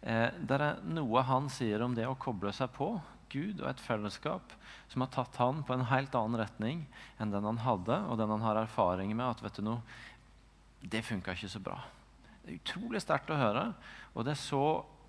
Eh, 0.00 0.28
det 0.38 0.60
er 0.60 0.82
noe 0.86 1.26
han 1.26 1.50
sier 1.50 1.82
om 1.82 1.96
det 1.98 2.06
å 2.06 2.18
koble 2.22 2.54
seg 2.54 2.70
på 2.76 2.92
Gud 3.32 3.58
og 3.60 3.68
et 3.72 3.82
fellesskap 3.82 4.54
som 4.88 5.02
har 5.02 5.10
tatt 5.12 5.36
han 5.42 5.64
på 5.66 5.74
en 5.74 5.88
helt 5.90 6.14
annen 6.16 6.38
retning 6.40 6.86
enn 7.18 7.34
den 7.34 7.44
han 7.50 7.60
hadde, 7.66 7.98
og 8.06 8.16
den 8.20 8.30
han 8.36 8.46
har 8.46 8.62
erfaring 8.62 9.10
med 9.16 9.26
at 9.26 9.42
vet 9.44 9.58
du 9.58 9.66
noe, 9.66 9.82
det 10.80 11.02
funka 11.02 11.34
ikke 11.34 11.50
så 11.50 11.60
bra. 11.60 11.80
Det 12.48 12.54
er 12.54 12.62
utrolig 12.62 13.02
sterkt 13.04 13.28
å 13.28 13.36
høre, 13.36 13.62
og 14.16 14.24
det 14.24 14.32
er 14.32 14.40
så 14.40 14.62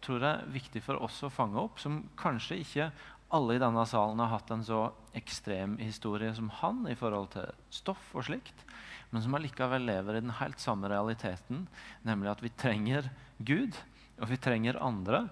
tror 0.03 0.23
jeg, 0.25 0.47
viktig 0.51 0.81
for 0.83 0.99
oss 0.99 1.21
å 1.23 1.29
fange 1.31 1.55
opp, 1.61 1.79
som 1.79 2.01
kanskje 2.19 2.57
ikke 2.59 2.87
alle 3.31 3.55
i 3.55 3.61
denne 3.61 3.85
salen 3.87 4.19
har 4.19 4.33
hatt 4.33 4.51
en 4.51 4.65
så 4.67 4.81
ekstrem 5.15 5.77
historie 5.79 6.33
som 6.35 6.49
han 6.59 6.81
i 6.91 6.97
forhold 6.99 7.29
til 7.37 7.47
stoff 7.71 8.09
og 8.11 8.25
slikt, 8.27 8.65
men 9.13 9.23
som 9.23 9.37
allikevel 9.39 9.87
lever 9.87 10.17
i 10.17 10.23
den 10.25 10.35
helt 10.41 10.59
samme 10.59 10.91
realiteten, 10.91 11.63
nemlig 12.03 12.33
at 12.33 12.43
vi 12.43 12.51
trenger 12.59 13.07
Gud, 13.37 13.77
og 14.19 14.33
vi 14.33 14.39
trenger 14.43 14.81
andre 14.83 15.29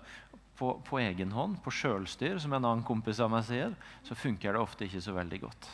på, 0.55 0.77
på 0.87 1.01
egen 1.03 1.35
hånd, 1.35 1.59
på 1.65 1.75
sjølstyr, 1.75 2.39
som 2.39 2.55
en 2.55 2.63
annen 2.63 2.87
kompis 2.87 3.19
av 3.19 3.33
meg 3.35 3.43
sier, 3.49 3.75
så 4.07 4.15
funker 4.15 4.55
det 4.55 4.63
ofte 4.63 4.87
ikke 4.87 5.03
så 5.03 5.17
veldig 5.17 5.43
godt. 5.43 5.69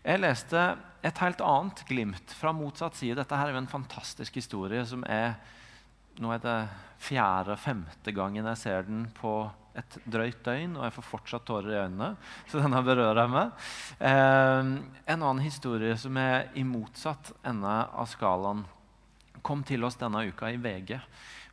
Jeg 0.00 0.22
leste 0.22 0.60
et 1.04 1.18
helt 1.20 1.40
annet 1.44 1.82
glimt 1.88 2.32
fra 2.36 2.52
motsatt 2.56 2.96
side. 2.96 3.18
Dette 3.18 3.36
her 3.36 3.50
er 3.50 3.56
jo 3.56 3.62
en 3.62 3.70
fantastisk 3.70 4.38
historie 4.40 4.84
som 4.88 5.04
er 5.08 5.38
Nå 6.20 6.28
er 6.34 6.40
det 6.42 6.56
fjerde-femte 7.00 8.12
gangen 8.12 8.44
jeg 8.50 8.58
ser 8.60 8.82
den 8.84 9.04
på 9.16 9.30
et 9.78 9.94
drøyt 10.10 10.42
døgn, 10.44 10.74
og 10.76 10.82
jeg 10.84 10.94
får 10.98 11.06
fortsatt 11.06 11.46
tårer 11.48 11.70
i 11.70 11.78
øynene. 11.78 12.08
Så 12.50 12.60
denne 12.60 12.82
berører 12.84 13.30
meg. 13.30 13.54
Eh, 13.96 14.72
en 15.14 15.22
annen 15.22 15.40
historie 15.40 15.94
som 15.96 16.18
er 16.20 16.50
i 16.58 16.64
motsatt 16.66 17.30
ende 17.46 17.70
av 17.70 18.10
skalaen, 18.10 18.66
kom 19.40 19.62
til 19.64 19.86
oss 19.86 19.96
denne 19.96 20.26
uka 20.28 20.50
i 20.52 20.60
VG 20.60 20.98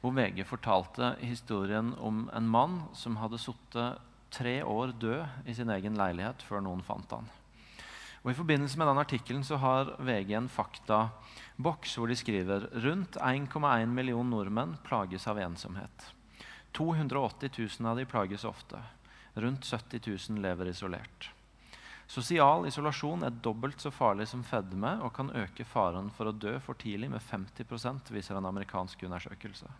hvor 0.02 0.14
VG 0.18 0.44
fortalte 0.46 1.16
historien 1.24 1.94
om 2.04 2.26
en 2.36 2.48
mann 2.52 2.82
som 2.98 3.18
hadde 3.22 3.40
sittet 3.42 4.04
tre 4.34 4.60
år 4.64 4.94
død 5.00 5.48
i 5.50 5.56
sin 5.58 5.72
egen 5.74 5.98
leilighet 5.98 6.44
før 6.46 6.66
noen 6.66 6.84
fant 6.86 7.16
han. 7.16 7.30
Og 8.28 8.34
I 8.34 8.36
forbindelse 8.36 8.76
med 8.76 8.90
den 8.90 9.00
artikkelen 9.00 9.44
har 9.64 9.94
VG 10.04 10.34
en 10.36 10.50
faktaboks 10.52 11.94
hvor 11.96 12.10
de 12.12 12.16
skriver 12.20 12.66
rundt 12.84 13.16
1,1 13.24 13.86
million 13.88 14.28
nordmenn 14.28 14.74
plages 14.84 15.30
av 15.32 15.40
ensomhet. 15.40 16.10
280 16.76 17.56
000 17.80 17.88
av 17.88 17.96
de 17.96 18.04
plages 18.04 18.44
ofte. 18.44 18.82
Rundt 19.40 19.64
70 19.64 20.04
000 20.28 20.44
lever 20.44 20.74
isolert. 20.74 21.30
Sosial 22.12 22.68
isolasjon 22.68 23.24
er 23.24 23.40
dobbelt 23.48 23.80
så 23.80 23.94
farlig 23.96 24.28
som 24.28 24.44
fedme 24.44 24.98
og 25.08 25.16
kan 25.16 25.32
øke 25.32 25.64
faren 25.64 26.12
for 26.12 26.28
å 26.28 26.36
dø 26.36 26.58
for 26.60 26.76
tidlig 26.76 27.08
med 27.16 27.24
50% 27.24 28.12
viser 28.12 28.36
en 28.36 28.52
amerikansk 28.52 29.08
undersøkelse. 29.08 29.72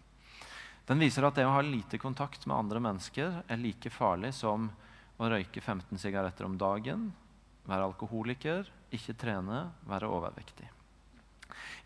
Den 0.88 1.04
viser 1.04 1.28
at 1.28 1.36
det 1.36 1.44
å 1.44 1.52
ha 1.52 1.68
lite 1.68 2.00
kontakt 2.00 2.48
med 2.48 2.56
andre 2.56 2.80
mennesker 2.80 3.42
er 3.44 3.60
like 3.60 3.92
farlig 3.92 4.32
som 4.40 4.72
å 5.20 5.36
røyke 5.36 5.60
15 5.60 6.00
sigaretter 6.00 6.48
om 6.48 6.56
dagen, 6.56 7.10
være 7.68 7.92
alkoholiker, 7.92 8.68
ikke 8.94 9.16
trene, 9.20 9.68
være 9.88 10.10
overvektig. 10.10 10.70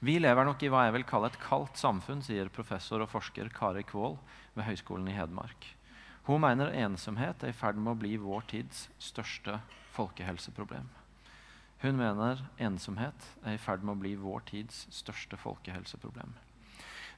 Vi 0.01 0.17
lever 0.19 0.45
nok 0.45 0.63
i 0.63 0.69
hva 0.73 0.85
jeg 0.87 0.95
vil 0.97 1.05
kalle 1.09 1.29
et 1.29 1.41
kaldt 1.41 1.77
samfunn, 1.77 2.23
sier 2.25 2.49
professor 2.53 3.03
og 3.03 3.11
forsker 3.11 3.49
Kari 3.53 3.83
Kvål 3.85 4.17
ved 4.55 4.65
Høgskolen 4.65 5.09
i 5.09 5.15
Hedmark. 5.17 5.67
Hun 6.25 6.41
mener 6.43 6.73
ensomhet 6.77 7.43
er 7.43 7.53
i 7.53 7.57
ferd 7.57 7.79
med 7.81 7.95
å 7.95 7.99
bli 8.01 8.15
vår 8.21 8.45
tids 8.49 8.87
største 9.01 9.59
folkehelseproblem. 9.95 10.89
Hun 11.81 11.97
mener 11.97 12.43
ensomhet 12.61 13.25
er 13.41 13.57
i 13.57 13.61
ferd 13.61 13.81
med 13.81 13.95
å 13.95 14.01
bli 14.03 14.13
vår 14.21 14.45
tids 14.51 14.83
største 14.93 15.37
folkehelseproblem. 15.41 16.35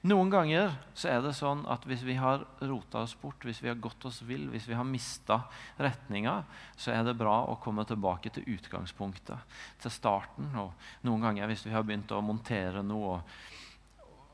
Noen 0.04 0.28
ganger 0.28 0.74
så 1.00 1.08
er 1.14 1.22
det 1.24 1.32
sånn 1.38 1.62
at 1.72 1.86
hvis 1.88 2.02
vi 2.04 2.18
har 2.20 2.42
rota 2.60 3.06
oss 3.06 3.14
bort, 3.16 3.46
hvis 3.48 3.62
vi 3.64 3.70
har 3.70 3.78
gått 3.80 4.04
oss 4.04 4.18
vill, 4.28 4.50
hvis 4.52 4.66
vi 4.68 4.76
har 4.76 4.84
mista 4.84 5.38
retninga, 5.80 6.42
så 6.76 6.92
er 6.92 7.06
det 7.08 7.14
bra 7.16 7.38
å 7.48 7.56
komme 7.64 7.86
tilbake 7.88 8.34
til 8.36 8.44
utgangspunktet, 8.52 9.40
til 9.80 9.94
starten. 9.96 10.50
Og 10.60 10.74
noen 11.08 11.24
ganger 11.24 11.48
hvis 11.48 11.64
vi 11.64 11.72
har 11.72 11.86
begynt 11.88 12.12
å 12.12 12.20
montere 12.20 12.84
noe, 12.84 13.22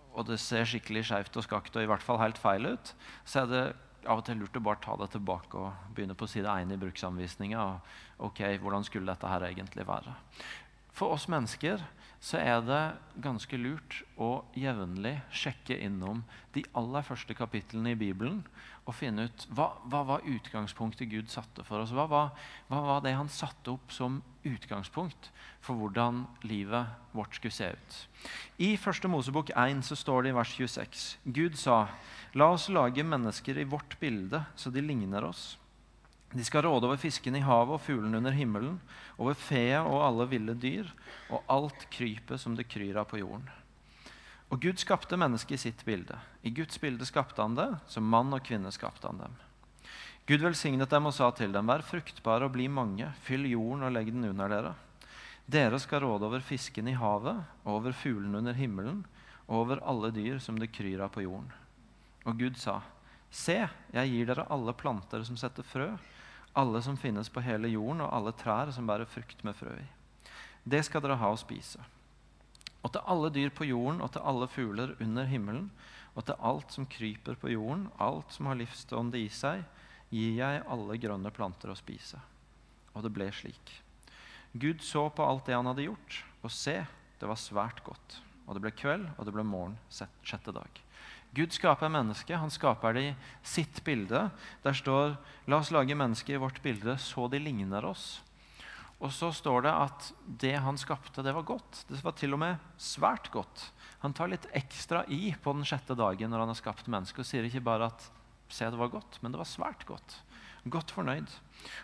og, 0.09 0.23
det 0.25 0.39
ser 0.41 0.65
skikkelig 0.65 1.05
skjevt 1.11 1.37
og 1.37 1.45
skakt 1.45 1.77
og 1.77 1.85
i 1.85 1.91
hvert 1.91 2.03
fall 2.03 2.17
helt 2.19 2.41
feil 2.41 2.65
ut, 2.73 2.95
så 3.21 3.43
er 3.43 3.53
det 3.53 3.63
av 4.09 4.23
og 4.23 4.25
til 4.25 4.41
lurt 4.41 4.57
å 4.57 4.63
bare 4.65 4.81
ta 4.81 4.97
det 4.97 5.11
tilbake 5.13 5.59
og 5.59 5.93
begynne 5.93 6.17
på 6.17 6.27
side 6.27 6.49
1 6.49 6.73
i 6.73 6.79
bruksanvisninga. 6.81 7.67
Ok, 8.25 8.41
hvordan 8.57 8.89
skulle 8.89 9.13
dette 9.13 9.29
her 9.29 9.45
egentlig 9.51 9.85
være? 9.85 10.17
For 10.97 11.13
oss 11.13 11.29
mennesker 11.29 11.85
så 12.19 12.39
er 12.41 12.59
det 12.67 12.81
ganske 13.23 13.57
lurt 13.59 14.01
å 14.19 14.43
jevnlig 14.57 15.15
sjekke 15.31 15.77
innom 15.79 16.25
de 16.55 16.65
aller 16.77 17.05
første 17.07 17.35
kapitlene 17.37 17.93
i 17.93 17.99
Bibelen 17.99 18.41
og 18.83 18.95
finne 18.97 19.27
ut 19.29 19.45
hva, 19.55 19.69
hva 19.87 20.01
var 20.07 20.25
utgangspunktet 20.27 21.11
Gud 21.11 21.29
satte 21.31 21.63
for 21.63 21.83
oss. 21.83 21.93
Hva 21.95 22.07
var, 22.11 22.33
hva 22.67 22.81
var, 22.87 23.03
det 23.05 23.15
han 23.15 23.31
satte 23.31 23.75
opp 23.75 23.93
som 23.93 24.19
utgangspunkt 24.47 25.29
for 25.63 25.79
hvordan 25.79 26.25
livet 26.43 26.91
vårt 27.15 27.37
skulle 27.37 27.55
se 27.55 27.71
ut? 27.71 27.99
I 28.57 28.73
1. 28.75 29.07
Mosebok 29.11 29.53
1 29.55 29.85
så 29.87 29.95
står 29.99 30.25
det 30.25 30.33
i 30.33 30.37
vers 30.39 30.55
26.: 30.57 31.07
Gud 31.23 31.55
sa, 31.59 31.85
la 32.33 32.51
oss 32.55 32.67
lage 32.73 33.05
mennesker 33.05 33.61
i 33.61 33.67
vårt 33.69 33.95
bilde, 34.01 34.43
så 34.59 34.73
de 34.73 34.83
ligner 34.83 35.23
oss. 35.29 35.53
De 36.33 36.43
skal 36.45 36.61
råde 36.61 36.85
over 36.85 36.99
fisken 37.01 37.35
i 37.39 37.41
havet 37.41 37.79
og 37.79 37.81
fuglene 37.81 38.19
under 38.21 38.35
himmelen, 38.35 38.77
over 39.17 39.33
feet 39.33 39.81
og 39.81 40.03
alle 40.05 40.27
ville 40.29 40.53
dyr, 40.53 40.91
og 41.33 41.41
alt 41.49 41.87
krypet 41.89 42.41
som 42.41 42.53
det 42.57 42.67
kryr 42.69 42.99
av 43.01 43.09
på 43.09 43.21
jorden. 43.23 43.47
Og 44.49 44.61
Gud 44.61 44.81
skapte 44.81 45.17
mennesket 45.17 45.57
i 45.57 45.61
sitt 45.61 45.81
bilde. 45.85 46.17
I 46.45 46.53
Guds 46.53 46.77
bilde 46.81 47.05
skapte 47.05 47.41
han 47.41 47.57
det, 47.57 47.69
som 47.89 48.05
mann 48.05 48.33
og 48.33 48.45
kvinne 48.45 48.71
skapte 48.73 49.09
han 49.09 49.21
dem. 49.21 49.37
Gud 50.29 50.45
velsignet 50.45 50.89
dem 50.89 51.09
og 51.09 51.15
sa 51.17 51.31
til 51.33 51.53
dem, 51.53 51.69
vær 51.69 51.81
fruktbare 51.85 52.45
og 52.45 52.53
bli 52.53 52.67
mange, 52.69 53.09
fyll 53.25 53.47
jorden 53.49 53.87
og 53.87 53.93
legg 53.95 54.11
den 54.13 54.29
under 54.29 54.53
dere. 54.53 54.75
Dere 55.49 55.79
skal 55.81 56.03
råde 56.03 56.27
over 56.27 56.45
fisken 56.45 56.89
i 56.91 56.97
havet, 56.97 57.41
og 57.65 57.79
over 57.79 57.95
fuglene 57.97 58.37
under 58.37 58.53
himmelen, 58.53 59.01
og 59.47 59.63
over 59.63 59.81
alle 59.81 60.11
dyr 60.13 60.37
som 60.37 60.59
det 60.61 60.69
kryr 60.75 61.01
av 61.01 61.15
på 61.15 61.25
jorden. 61.25 61.49
Og 62.29 62.37
Gud 62.37 62.57
sa, 62.61 62.83
se, 63.33 63.63
jeg 63.93 64.13
gir 64.13 64.29
dere 64.29 64.45
alle 64.53 64.77
planter 64.77 65.25
som 65.25 65.37
setter 65.41 65.65
frø, 65.65 65.89
alle 66.57 66.81
som 66.81 66.97
finnes 66.97 67.29
på 67.29 67.43
hele 67.45 67.69
jorden, 67.71 68.01
og 68.05 68.13
alle 68.13 68.33
trær 68.37 68.71
som 68.75 68.87
bærer 68.89 69.09
frukt 69.09 69.43
med 69.47 69.57
frø 69.57 69.73
i. 69.77 69.87
Det 70.63 70.81
skal 70.85 71.03
dere 71.03 71.19
ha 71.21 71.31
å 71.31 71.39
spise. 71.39 71.81
Og 72.83 72.93
til 72.93 73.05
alle 73.11 73.31
dyr 73.35 73.51
på 73.51 73.67
jorden 73.67 73.99
og 74.03 74.13
til 74.13 74.23
alle 74.27 74.47
fugler 74.51 74.95
under 75.03 75.27
himmelen 75.27 75.67
og 76.15 76.25
til 76.27 76.39
alt 76.43 76.73
som 76.73 76.87
kryper 76.89 77.37
på 77.39 77.51
jorden, 77.53 77.87
alt 77.99 78.31
som 78.33 78.49
har 78.49 78.57
livsstående 78.59 79.19
i 79.19 79.27
seg, 79.31 79.61
gir 80.09 80.33
jeg 80.39 80.63
alle 80.67 80.97
grønne 80.99 81.31
planter 81.31 81.71
å 81.71 81.77
spise. 81.77 82.19
Og 82.95 83.05
det 83.05 83.13
ble 83.13 83.29
slik. 83.35 83.75
Gud 84.51 84.81
så 84.83 85.05
på 85.13 85.23
alt 85.23 85.45
det 85.47 85.55
han 85.55 85.69
hadde 85.69 85.85
gjort, 85.85 86.23
og 86.41 86.51
se, 86.51 86.79
det 87.21 87.29
var 87.29 87.39
svært 87.39 87.83
godt. 87.85 88.17
Og 88.47 88.57
det 88.57 88.63
ble 88.65 88.73
kveld, 88.73 89.05
og 89.15 89.27
det 89.27 89.35
ble 89.35 89.45
morgen 89.45 89.77
sjette 89.91 90.55
dag. 90.55 90.81
Gud 91.35 91.53
skaper 91.53 91.91
mennesket. 91.93 92.39
Han 92.41 92.51
skaper 92.51 92.95
det 92.97 93.03
i 93.11 93.15
sitt 93.45 93.83
bilde. 93.85 94.29
Der 94.63 94.73
står 94.73 95.17
'La 95.47 95.59
oss 95.61 95.71
lage 95.71 95.95
mennesket 95.95 96.35
i 96.35 96.41
vårt 96.41 96.61
bilde 96.61 96.97
så 96.97 97.29
de 97.29 97.39
ligner 97.39 97.85
oss'. 97.85 98.21
Og 98.99 99.11
så 99.15 99.31
står 99.31 99.63
det 99.63 99.71
at 99.71 100.11
det 100.41 100.55
han 100.59 100.77
skapte, 100.77 101.23
det 101.23 101.33
var 101.33 101.47
godt. 101.47 101.85
Det 101.87 102.03
var 102.03 102.11
til 102.11 102.33
og 102.35 102.39
med 102.39 102.57
svært 102.77 103.31
godt. 103.31 103.71
Han 104.03 104.13
tar 104.13 104.27
litt 104.27 104.47
ekstra 104.51 105.05
i 105.07 105.35
på 105.41 105.53
den 105.55 105.63
sjette 105.63 105.95
dagen 105.95 106.29
når 106.29 106.43
han 106.43 106.51
har 106.51 106.59
skapt 106.59 106.87
mennesket, 106.91 107.23
og 107.23 107.25
sier 107.29 107.47
ikke 107.47 107.63
bare 107.63 107.87
at 107.87 108.09
'se, 108.49 108.65
det 108.65 108.79
var 108.79 108.89
godt', 108.89 109.21
men 109.21 109.31
det 109.31 109.37
var 109.37 109.45
svært 109.45 109.85
godt. 109.85 110.21
Godt 110.67 110.91
fornøyd. 110.91 111.29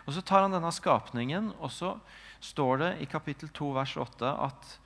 Og 0.06 0.12
Så 0.12 0.20
tar 0.20 0.42
han 0.42 0.52
denne 0.52 0.72
skapningen, 0.72 1.54
og 1.58 1.70
så 1.70 1.98
står 2.40 2.78
det 2.78 3.00
i 3.00 3.06
kapittel 3.06 3.48
2 3.48 3.72
vers 3.72 3.96
8 3.96 4.26
at 4.26 4.78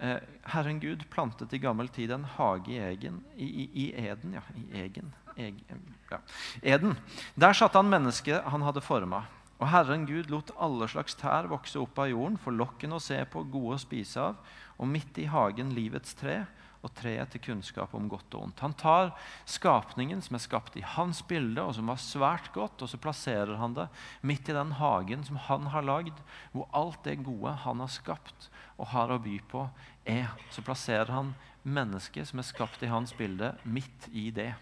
Eh, 0.00 0.16
Herren 0.42 0.80
Gud 0.80 1.02
plantet 1.10 1.52
i 1.52 1.58
gammel 1.60 1.88
tid 1.92 2.10
en 2.10 2.24
hage 2.24 2.72
i, 2.72 2.78
Egen, 2.78 3.18
i, 3.36 3.44
i, 3.44 3.64
i 3.82 4.06
Eden. 4.06 4.32
Ja, 4.32 4.40
i 4.56 4.80
Egen, 4.80 5.12
Egen 5.36 5.82
ja. 6.10 6.20
Eden. 6.62 6.96
Der 7.34 7.52
satte 7.52 7.78
han 7.78 7.90
mennesket 7.92 8.48
han 8.48 8.64
hadde 8.64 8.80
forma. 8.80 9.26
Og 9.60 9.68
Herren 9.68 10.06
Gud 10.08 10.30
lot 10.32 10.54
alle 10.56 10.88
slags 10.88 11.18
tær 11.20 11.50
vokse 11.50 11.76
opp 11.82 12.00
av 12.00 12.08
jorden, 12.08 12.38
for 12.40 12.56
lokken 12.56 12.96
å 12.96 13.02
se 13.02 13.18
på, 13.28 13.44
gode 13.52 13.76
å 13.76 13.82
spise 13.82 14.22
av, 14.30 14.40
og 14.80 14.88
midt 14.88 15.20
i 15.20 15.28
hagen 15.28 15.74
livets 15.76 16.16
tre 16.16 16.46
og 16.80 16.94
treet 16.96 17.28
til 17.34 17.42
kunnskap 17.44 17.92
om 17.92 18.06
godt 18.08 18.38
og 18.38 18.46
ondt. 18.46 18.62
Han 18.64 18.72
tar 18.72 19.10
skapningen 19.44 20.22
som 20.24 20.38
er 20.38 20.44
skapt 20.46 20.78
i 20.80 20.86
hans 20.96 21.20
bilde, 21.28 21.60
og 21.60 21.74
som 21.76 21.92
var 21.92 22.00
svært 22.00 22.48
godt, 22.56 22.80
og 22.80 22.88
så 22.88 22.96
plasserer 22.96 23.60
han 23.60 23.76
det 23.76 23.90
midt 24.24 24.48
i 24.48 24.56
den 24.56 24.72
hagen 24.80 25.28
som 25.28 25.36
han 25.44 25.68
har 25.74 25.84
lagd, 25.84 26.24
hvor 26.54 26.70
alt 26.72 27.04
det 27.04 27.20
gode 27.26 27.52
han 27.66 27.84
har 27.84 27.92
skapt 27.92 28.48
og 28.80 28.88
har 28.94 29.12
å 29.12 29.20
by 29.20 29.36
på, 29.50 29.66
er. 30.08 30.32
Så 30.50 30.64
plasserer 30.64 31.12
han 31.12 31.34
mennesket 31.62 32.30
som 32.30 32.40
er 32.40 32.48
skapt 32.48 32.82
i 32.82 32.90
hans 32.90 33.12
bilde, 33.16 33.52
midt 33.68 34.08
i 34.16 34.30
det. 34.34 34.54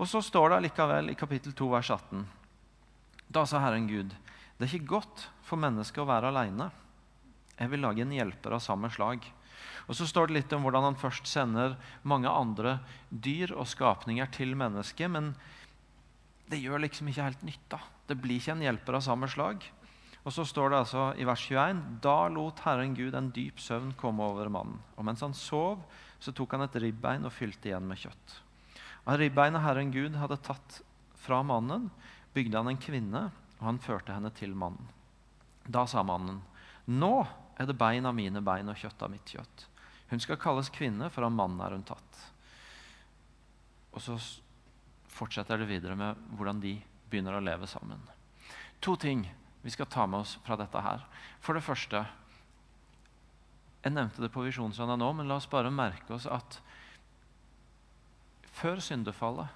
Og 0.00 0.08
så 0.08 0.20
står 0.24 0.52
det 0.52 0.66
likevel 0.68 1.12
i 1.12 1.18
kapittel 1.18 1.56
2, 1.56 1.70
vers 1.72 1.90
18. 1.92 2.24
Da 3.32 3.44
sa 3.48 3.60
Herren 3.64 3.88
Gud, 3.88 4.14
det 4.58 4.66
er 4.66 4.76
ikke 4.76 4.96
godt 4.96 5.26
for 5.46 5.60
mennesket 5.60 6.02
å 6.02 6.08
være 6.08 6.30
alene. 6.32 6.70
Jeg 7.56 7.72
vil 7.72 7.84
lage 7.84 8.04
en 8.04 8.12
hjelper 8.16 8.56
av 8.56 8.64
samme 8.64 8.88
slag. 8.92 9.24
Og 9.88 9.96
Så 9.96 10.06
står 10.06 10.28
det 10.28 10.36
litt 10.36 10.52
om 10.54 10.64
hvordan 10.64 10.86
han 10.86 10.98
først 11.00 11.26
sender 11.28 11.76
mange 12.02 12.30
andre 12.30 12.78
dyr 13.10 13.52
og 13.56 13.68
skapninger 13.68 14.28
til 14.32 14.54
mennesket. 14.56 15.10
Men 15.10 15.32
det 16.50 16.60
gjør 16.62 16.84
liksom 16.84 17.10
ikke 17.10 17.26
helt 17.26 17.42
nytta. 17.46 17.80
Det 18.06 18.16
blir 18.20 18.40
ikke 18.40 18.54
en 18.56 18.64
hjelper 18.64 18.98
av 18.98 19.04
samme 19.06 19.28
slag. 19.30 19.64
Og 20.20 20.34
så 20.36 20.44
står 20.44 20.70
det 20.70 20.80
altså 20.82 21.04
i 21.16 21.24
vers 21.24 21.46
21.: 21.48 21.80
Da 22.04 22.28
lot 22.28 22.60
Herren 22.66 22.94
Gud 22.94 23.14
en 23.16 23.30
dyp 23.32 23.60
søvn 23.60 23.94
komme 23.96 24.26
over 24.26 24.50
mannen. 24.52 24.80
Og 24.96 25.06
mens 25.08 25.24
han 25.24 25.34
sov, 25.34 25.80
så 26.20 26.32
tok 26.36 26.56
han 26.56 26.66
et 26.66 26.76
ribbein 26.82 27.24
og 27.24 27.32
fylte 27.32 27.70
igjen 27.70 27.88
med 27.88 28.00
kjøtt. 28.02 28.36
Av 29.08 29.16
ribbeinet 29.16 29.64
Herren 29.64 29.92
Gud 29.94 30.18
hadde 30.20 30.36
tatt 30.44 30.82
fra 31.20 31.40
mannen, 31.42 31.88
bygde 32.34 32.60
han 32.60 32.68
en 32.68 32.80
kvinne, 32.80 33.22
og 33.58 33.64
han 33.64 33.80
førte 33.80 34.12
henne 34.12 34.32
til 34.36 34.52
mannen. 34.54 34.92
Da 35.64 35.86
sa 35.88 36.04
mannen, 36.04 36.42
Nå 36.90 37.14
er 37.60 37.68
det 37.68 37.78
bein 37.78 38.06
av 38.08 38.16
mine 38.16 38.40
bein 38.42 38.68
og 38.72 38.78
kjøtt 38.80 39.02
av 39.04 39.12
mitt 39.12 39.28
kjøtt. 39.30 39.66
Hun 40.10 40.20
skal 40.20 40.40
kalles 40.42 40.72
kvinne, 40.74 41.10
for 41.12 41.22
av 41.26 41.32
mannen 41.32 41.60
er 41.62 41.76
hun 41.76 41.84
tatt. 41.86 42.22
Og 43.94 44.02
så 44.02 44.16
fortsetter 45.10 45.60
det 45.60 45.68
videre 45.70 45.96
med 45.98 46.18
hvordan 46.36 46.62
de 46.62 46.74
begynner 47.10 47.36
å 47.36 47.44
leve 47.44 47.68
sammen. 47.70 48.00
To 48.80 48.96
ting 48.98 49.26
vi 49.62 49.72
skal 49.72 49.88
ta 49.90 50.06
med 50.08 50.22
oss 50.24 50.38
fra 50.46 50.56
dette 50.60 50.80
her. 50.80 51.04
For 51.40 51.56
det 51.56 51.64
første 51.66 52.06
Jeg 53.80 53.94
nevnte 53.94 54.20
det 54.20 54.28
på 54.28 54.42
Visjonssøndag 54.44 54.98
nå, 55.00 55.06
men 55.16 55.28
la 55.28 55.38
oss 55.40 55.48
bare 55.48 55.70
merke 55.72 56.12
oss 56.12 56.26
at 56.28 56.58
før 58.44 58.76
syndefallet 58.84 59.48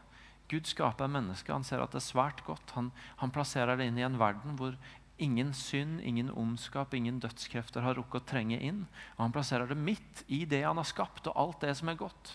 Gud 0.49 0.64
skaper 0.64 1.11
mennesket. 1.12 1.53
Han 1.53 1.64
ser 1.64 1.83
at 1.85 1.93
det 1.93 2.01
er 2.01 2.07
svært 2.07 2.40
godt. 2.47 2.73
Han, 2.73 2.88
han 3.21 3.33
plasserer 3.33 3.77
det 3.77 3.90
inn 3.90 4.01
i 4.01 4.07
en 4.07 4.17
verden 4.21 4.57
hvor 4.57 4.79
Ingen 5.23 5.53
synd, 5.55 6.01
ingen 6.03 6.31
ondskap, 6.31 6.95
ingen 6.95 7.21
dødskrefter 7.23 7.85
har 7.87 7.95
rukket 7.95 8.25
å 8.25 8.31
trenge 8.33 8.59
inn. 8.59 8.81
Og 9.14 9.21
Han 9.23 9.35
plasserer 9.35 9.71
det 9.71 9.79
midt 9.79 10.25
i 10.27 10.43
det 10.45 10.64
han 10.64 10.81
har 10.81 10.88
skapt, 10.88 11.29
og 11.31 11.38
alt 11.38 11.61
det 11.62 11.77
som 11.79 11.93
er 11.93 12.01
godt. 12.01 12.33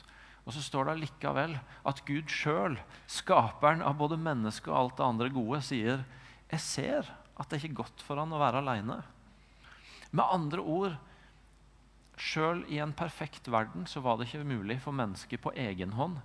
Og 0.47 0.55
så 0.55 0.63
står 0.63 0.87
det 0.87 1.01
likevel 1.01 1.57
at 1.59 1.99
Gud 2.07 2.31
sjøl, 2.31 2.77
skaperen 3.03 3.83
av 3.83 3.99
både 3.99 4.15
mennesket 4.17 4.71
og 4.71 4.77
alt 4.77 4.95
det 4.97 5.09
andre 5.09 5.27
gode, 5.33 5.59
sier 5.67 6.05
jeg 6.49 6.63
ser 6.63 7.11
at 7.39 7.49
det 7.49 7.59
ikke 7.59 7.71
er 7.71 7.81
godt 7.83 8.03
for 8.05 8.19
han 8.19 8.35
å 8.35 8.41
være 8.41 8.61
aleine. 8.63 8.99
Med 10.11 10.25
andre 10.25 10.63
ord 10.63 10.97
Sjøl 12.19 12.65
i 12.67 12.81
en 12.83 12.91
perfekt 12.91 13.47
verden 13.47 13.85
så 13.87 14.01
var 14.03 14.17
det 14.19 14.27
ikke 14.27 14.43
mulig 14.43 14.75
for 14.83 14.91
mennesket 14.91 15.39
på 15.39 15.53
egen 15.55 15.93
hånd 15.95 16.17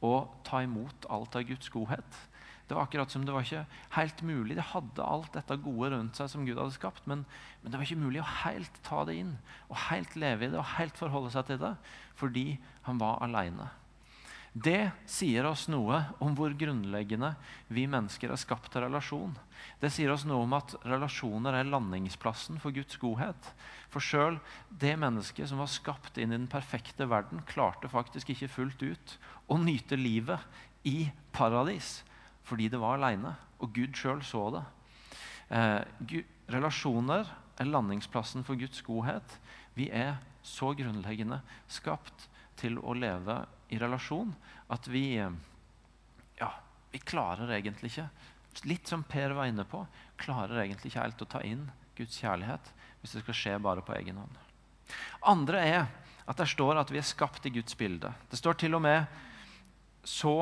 å 0.00 0.14
ta 0.48 0.62
imot 0.64 1.04
alt 1.12 1.36
av 1.36 1.44
Guds 1.46 1.68
godhet. 1.74 2.20
Det 2.66 2.76
var 2.78 2.86
akkurat 2.86 3.12
som 3.12 3.26
det 3.26 3.34
var 3.34 3.44
ikke 3.44 3.66
helt 3.98 4.22
mulig. 4.24 4.56
De 4.56 4.64
hadde 4.64 5.04
alt 5.04 5.34
dette 5.36 5.58
gode 5.60 5.90
rundt 5.92 6.16
seg 6.16 6.30
som 6.32 6.46
Gud 6.46 6.56
hadde 6.56 6.72
skapt, 6.72 7.04
men, 7.10 7.26
men, 7.60 7.68
det 7.68 7.76
var 7.76 7.84
ikke 7.84 8.00
mulig 8.00 8.22
å 8.22 8.30
helt 8.46 8.80
ta 8.86 9.02
det 9.04 9.18
inn 9.20 9.34
og 9.68 9.76
helt 9.90 10.16
leve 10.16 10.46
i 10.46 10.52
det 10.54 10.56
og 10.56 10.72
helt 10.78 10.96
forholde 10.96 11.34
seg 11.34 11.50
til 11.50 11.60
det 11.60 11.74
fordi 12.16 12.46
han 12.86 13.02
var 13.02 13.20
aleine. 13.26 13.68
Det 14.52 14.90
sier 15.08 15.46
oss 15.48 15.64
noe 15.72 15.96
om 16.20 16.34
hvor 16.36 16.52
grunnleggende 16.52 17.30
vi 17.72 17.86
mennesker 17.88 18.34
er 18.34 18.40
skapt 18.40 18.68
til 18.74 18.84
relasjon. 18.84 19.32
Det 19.80 19.88
sier 19.94 20.12
oss 20.12 20.26
noe 20.28 20.44
om 20.44 20.52
at 20.58 20.74
relasjoner 20.84 21.56
er 21.56 21.70
landingsplassen 21.72 22.60
for 22.60 22.74
Guds 22.76 22.98
godhet. 23.00 23.48
For 23.88 24.04
sjøl 24.04 24.36
det 24.68 24.92
mennesket 25.00 25.48
som 25.48 25.62
var 25.62 25.72
skapt 25.72 26.20
inn 26.20 26.34
i 26.34 26.36
den 26.36 26.50
perfekte 26.52 27.08
verden, 27.08 27.40
klarte 27.48 27.88
faktisk 27.88 28.34
ikke 28.34 28.50
fullt 28.52 28.84
ut 28.84 29.16
å 29.48 29.56
nyte 29.56 29.96
livet 29.96 30.44
i 30.84 31.08
paradis 31.32 32.02
fordi 32.44 32.68
det 32.68 32.80
var 32.82 32.98
aleine. 32.98 33.32
Og 33.64 33.72
Gud 33.72 33.96
sjøl 33.96 34.20
så 34.26 34.50
det. 34.52 34.62
Eh, 35.48 36.20
relasjoner 36.52 37.24
er 37.56 37.72
landingsplassen 37.72 38.44
for 38.44 38.60
Guds 38.60 38.84
godhet. 38.84 39.38
Vi 39.78 39.88
er 39.88 40.18
så 40.44 40.74
grunnleggende 40.76 41.40
skapt 41.70 42.28
til 42.60 42.76
å 42.82 42.92
leve 42.98 43.40
i 43.72 43.80
relasjon 43.80 44.34
at 44.72 44.86
vi 44.92 45.06
ja, 45.16 46.50
vi 46.92 47.00
klarer 47.00 47.56
egentlig 47.56 47.94
ikke 47.94 48.10
Litt 48.68 48.90
som 48.90 49.00
Per 49.08 49.32
var 49.32 49.48
inne 49.48 49.64
på, 49.64 49.78
klarer 50.20 50.58
egentlig 50.60 50.90
ikke 50.90 51.00
helt 51.06 51.22
å 51.24 51.28
ta 51.34 51.40
inn 51.40 51.62
Guds 51.96 52.18
kjærlighet 52.20 52.66
hvis 53.00 53.14
det 53.16 53.22
skal 53.22 53.36
skje 53.38 53.54
bare 53.64 53.80
på 53.80 53.94
egen 53.96 54.18
hånd. 54.20 54.34
Andre 55.24 55.62
er 55.64 55.86
at 56.28 56.36
det 56.38 56.50
står 56.52 56.76
at 56.82 56.92
vi 56.92 57.00
er 57.00 57.06
skapt 57.06 57.48
i 57.48 57.52
Guds 57.54 57.72
bilde. 57.80 58.12
Det 58.28 58.38
står 58.38 58.58
til 58.60 58.76
og 58.76 58.84
med 58.84 59.08
så 60.04 60.34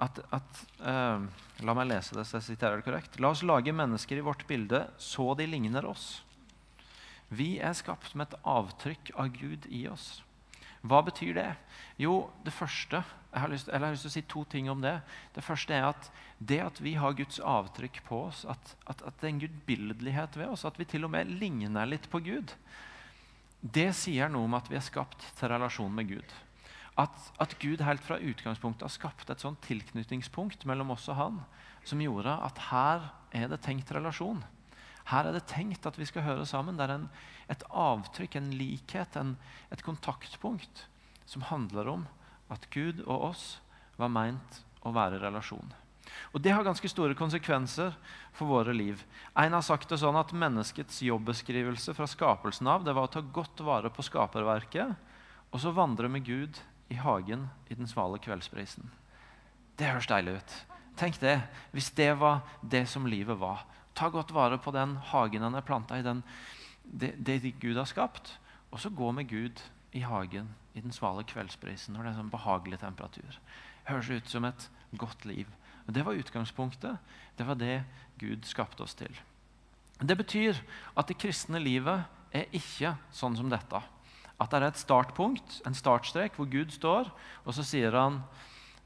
at, 0.00 0.18
at 0.34 0.60
uh, 0.82 1.22
La 1.60 1.74
meg 1.76 1.90
lese 1.90 2.16
det, 2.16 2.24
så 2.24 2.38
jeg 2.38 2.48
siterer 2.54 2.80
det 2.80 2.86
korrekt. 2.86 3.18
La 3.20 3.30
oss 3.34 3.44
lage 3.44 3.72
mennesker 3.76 4.16
i 4.16 4.24
vårt 4.24 4.46
bilde 4.48 4.86
så 4.98 5.30
de 5.36 5.46
ligner 5.46 5.84
oss. 5.86 6.22
Vi 7.28 7.58
er 7.62 7.76
skapt 7.76 8.16
med 8.16 8.30
et 8.30 8.46
avtrykk 8.48 9.12
av 9.20 9.28
Gud 9.36 9.68
i 9.70 9.84
oss. 9.92 10.22
Hva 10.80 11.02
betyr 11.04 11.34
det? 11.36 11.48
Jo, 12.00 12.30
det 12.44 12.54
første 12.56 13.02
jeg 13.30 13.44
har, 13.44 13.50
lyst, 13.52 13.68
jeg 13.70 13.78
har 13.78 13.92
lyst 13.92 14.02
til 14.02 14.10
å 14.10 14.14
si 14.16 14.22
to 14.26 14.40
ting 14.50 14.68
om 14.72 14.80
det. 14.82 14.96
Det 15.36 15.44
første 15.46 15.74
er 15.76 15.84
at 15.92 16.08
det 16.42 16.58
at 16.64 16.80
vi 16.82 16.96
har 16.98 17.14
Guds 17.14 17.38
avtrykk 17.38 18.00
på 18.08 18.24
oss, 18.26 18.42
at, 18.48 18.72
at, 18.90 19.04
at 19.06 19.20
det 19.20 19.28
er 19.28 19.34
en 19.36 19.42
gudbildelighet 19.44 20.38
ved 20.40 20.50
oss, 20.50 20.64
at 20.66 20.80
vi 20.80 20.88
til 20.88 21.06
og 21.06 21.12
med 21.14 21.30
ligner 21.38 21.86
litt 21.86 22.08
på 22.10 22.18
Gud, 22.26 22.56
det 23.60 23.90
sier 23.94 24.32
noe 24.32 24.48
om 24.48 24.56
at 24.58 24.70
vi 24.72 24.80
er 24.80 24.82
skapt 24.82 25.22
til 25.38 25.52
relasjon 25.52 25.94
med 25.94 26.10
Gud 26.10 26.34
at, 27.00 27.32
at, 27.40 27.56
Gud 27.60 27.82
helt 27.84 28.04
fra 28.04 28.18
utgangspunktet 28.18 28.84
har 28.84 28.92
skapt 28.92 29.30
et 29.30 29.42
sånt 29.42 29.60
tilknytningspunkt 29.66 30.66
mellom 30.68 30.92
oss 30.94 31.08
og 31.12 31.18
han, 31.18 31.38
som 31.86 32.02
gjorde 32.02 32.34
at 32.44 32.64
her 32.70 33.10
er 33.36 33.50
det 33.50 33.60
tenkt 33.64 33.92
relasjon. 33.94 34.42
Her 35.08 35.26
er 35.26 35.36
det 35.36 35.46
tenkt 35.50 35.86
at 35.88 35.98
vi 35.98 36.06
skal 36.08 36.26
høre 36.26 36.46
sammen. 36.46 36.76
Det 36.76 36.86
er 36.86 36.94
en, 36.98 37.08
et 37.50 37.64
avtrykk, 37.70 38.36
en 38.36 38.50
likhet, 38.54 39.16
en, 39.16 39.36
et 39.72 39.82
kontaktpunkt 39.86 40.86
som 41.30 41.46
handler 41.48 41.88
om 41.88 42.06
at 42.50 42.66
Gud 42.74 43.04
og 43.06 43.30
oss 43.30 43.44
var 44.00 44.12
meint 44.12 44.62
å 44.86 44.92
være 44.94 45.18
i 45.18 45.22
relasjon. 45.22 45.72
Og 46.34 46.42
Det 46.42 46.52
har 46.52 46.66
ganske 46.66 46.88
store 46.90 47.14
konsekvenser 47.14 47.94
for 48.34 48.50
våre 48.50 48.74
liv. 48.74 49.02
En 49.38 49.54
har 49.54 49.62
sagt 49.62 49.90
det 49.90 50.00
sånn 50.02 50.18
at 50.18 50.34
Menneskets 50.34 51.02
jobbeskrivelse 51.06 51.94
fra 51.94 52.08
skapelsen 52.10 52.66
av 52.70 52.84
det 52.86 52.94
var 52.96 53.06
å 53.06 53.14
ta 53.14 53.22
godt 53.22 53.62
vare 53.66 53.92
på 53.94 54.04
skaperverket 54.06 54.96
og 55.50 55.62
så 55.62 55.72
vandre 55.74 56.10
med 56.10 56.26
Gud 56.26 56.58
i 56.90 56.98
hagen 56.98 57.48
i 57.70 57.76
den 57.78 57.90
svale 57.90 58.18
kveldsprisen. 58.22 58.90
Det 59.78 59.88
høres 59.90 60.10
deilig 60.10 60.38
ut. 60.40 60.56
Tenk 60.98 61.20
det, 61.22 61.38
hvis 61.72 61.90
det 61.96 62.12
var 62.20 62.42
det 62.60 62.84
som 62.90 63.06
livet 63.08 63.38
var. 63.40 63.62
Ta 63.94 64.08
godt 64.12 64.32
vare 64.34 64.58
på 64.62 64.72
den 64.74 64.96
hagen 65.10 65.42
han 65.42 65.58
er 65.58 65.66
planta 65.66 65.98
i, 65.98 66.06
den, 66.06 66.22
det, 66.84 67.14
det, 67.18 67.42
Gud 67.60 67.76
har 67.76 67.88
skapt. 67.88 68.36
Og 68.70 68.80
så 68.80 68.90
gå 68.90 69.10
med 69.12 69.28
Gud 69.28 69.62
i 69.92 70.04
hagen 70.06 70.52
i 70.74 70.80
den 70.80 70.94
svale 70.94 71.24
kveldsprisen 71.26 71.96
når 71.96 72.06
det 72.06 72.12
er 72.12 72.20
sånn 72.20 72.32
behagelig 72.32 72.78
temperatur. 72.82 73.40
Høres 73.88 74.10
ut 74.10 74.30
som 74.30 74.46
et 74.46 74.68
godt 74.98 75.24
liv. 75.26 75.48
Og 75.86 75.94
Det 75.94 76.04
var 76.06 76.18
utgangspunktet. 76.18 76.98
Det 77.36 77.46
var 77.46 77.58
det 77.58 77.82
Gud 78.18 78.46
skapte 78.46 78.84
oss 78.84 78.94
til. 78.94 79.10
Det 80.00 80.16
betyr 80.16 80.56
at 80.96 81.08
det 81.08 81.18
kristne 81.18 81.60
livet 81.60 82.06
er 82.32 82.46
ikke 82.56 82.94
sånn 83.12 83.36
som 83.36 83.50
dette. 83.50 83.80
At 84.40 84.52
det 84.52 84.60
er 84.60 84.68
et 84.70 84.80
startpunkt, 84.80 85.60
en 85.66 85.76
startstrek, 85.76 86.38
hvor 86.38 86.48
Gud 86.48 86.72
står, 86.72 87.10
og 87.44 87.56
så 87.56 87.64
sier 87.66 87.96
han 87.98 88.22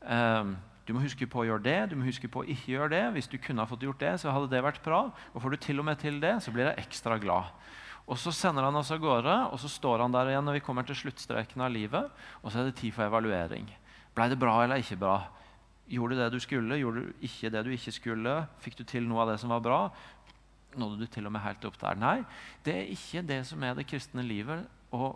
ehm, 0.03 0.57
du 0.85 0.92
må 0.92 1.01
huske 1.01 1.27
på 1.31 1.40
å 1.40 1.47
gjøre 1.49 1.64
det, 1.64 1.79
du 1.90 1.97
må 1.97 2.05
huske 2.05 2.29
på 2.29 2.42
å 2.42 2.49
ikke 2.49 2.75
gjøre 2.75 2.92
det. 2.92 3.05
Hvis 3.16 3.31
du 3.33 3.38
kunne 3.40 3.64
ha 3.64 3.68
fått 3.68 3.87
gjort 3.87 4.03
det, 4.03 4.12
så 4.20 4.33
hadde 4.35 4.51
det 4.53 4.61
vært 4.66 4.83
bra. 4.85 5.07
Og 5.33 5.40
får 5.40 5.55
du 5.55 5.62
til 5.64 5.81
og 5.81 5.88
med 5.88 6.01
til 6.03 6.18
det, 6.20 6.35
så 6.44 6.53
blir 6.53 6.68
jeg 6.68 6.85
ekstra 6.85 7.16
glad. 7.23 7.53
Og 8.05 8.18
Så 8.20 8.35
sender 8.37 8.66
han 8.66 8.77
oss 8.77 8.90
av 8.92 9.01
gårde, 9.01 9.35
og 9.49 9.57
så 9.61 9.68
står 9.68 10.05
han 10.05 10.12
der 10.12 10.29
igjen 10.29 10.44
når 10.44 10.59
vi 10.59 10.64
kommer 10.66 10.85
til 10.85 10.99
sluttstreken 10.99 11.64
av 11.64 11.73
livet. 11.73 12.11
Og 12.42 12.53
så 12.53 12.61
er 12.61 12.68
det 12.68 12.77
tid 12.77 12.92
for 12.92 13.07
evaluering. 13.07 13.70
Blei 14.14 14.29
det 14.29 14.38
bra 14.38 14.59
eller 14.62 14.83
ikke 14.83 15.01
bra? 15.01 15.16
Gjorde 15.88 16.16
du 16.16 16.20
det 16.20 16.33
du 16.33 16.40
skulle? 16.40 16.77
Gjorde 16.81 17.01
du 17.01 17.25
ikke 17.25 17.51
det 17.53 17.64
du 17.64 17.73
ikke 17.73 17.92
skulle? 17.97 18.35
Fikk 18.61 18.77
du 18.77 18.85
til 18.85 19.09
noe 19.09 19.25
av 19.25 19.33
det 19.33 19.38
som 19.40 19.53
var 19.53 19.64
bra? 19.64 19.79
Nådde 20.77 21.01
du 21.01 21.07
til 21.09 21.25
og 21.25 21.33
med 21.33 21.44
helt 21.44 21.64
opp 21.64 21.81
der? 21.81 21.97
Nei, 21.97 22.18
det 22.66 22.77
er 22.77 22.92
ikke 22.92 23.25
det 23.25 23.40
som 23.49 23.62
er 23.64 23.77
det 23.79 23.88
kristne 23.88 24.25
livet. 24.27 24.68
Å 24.92 25.14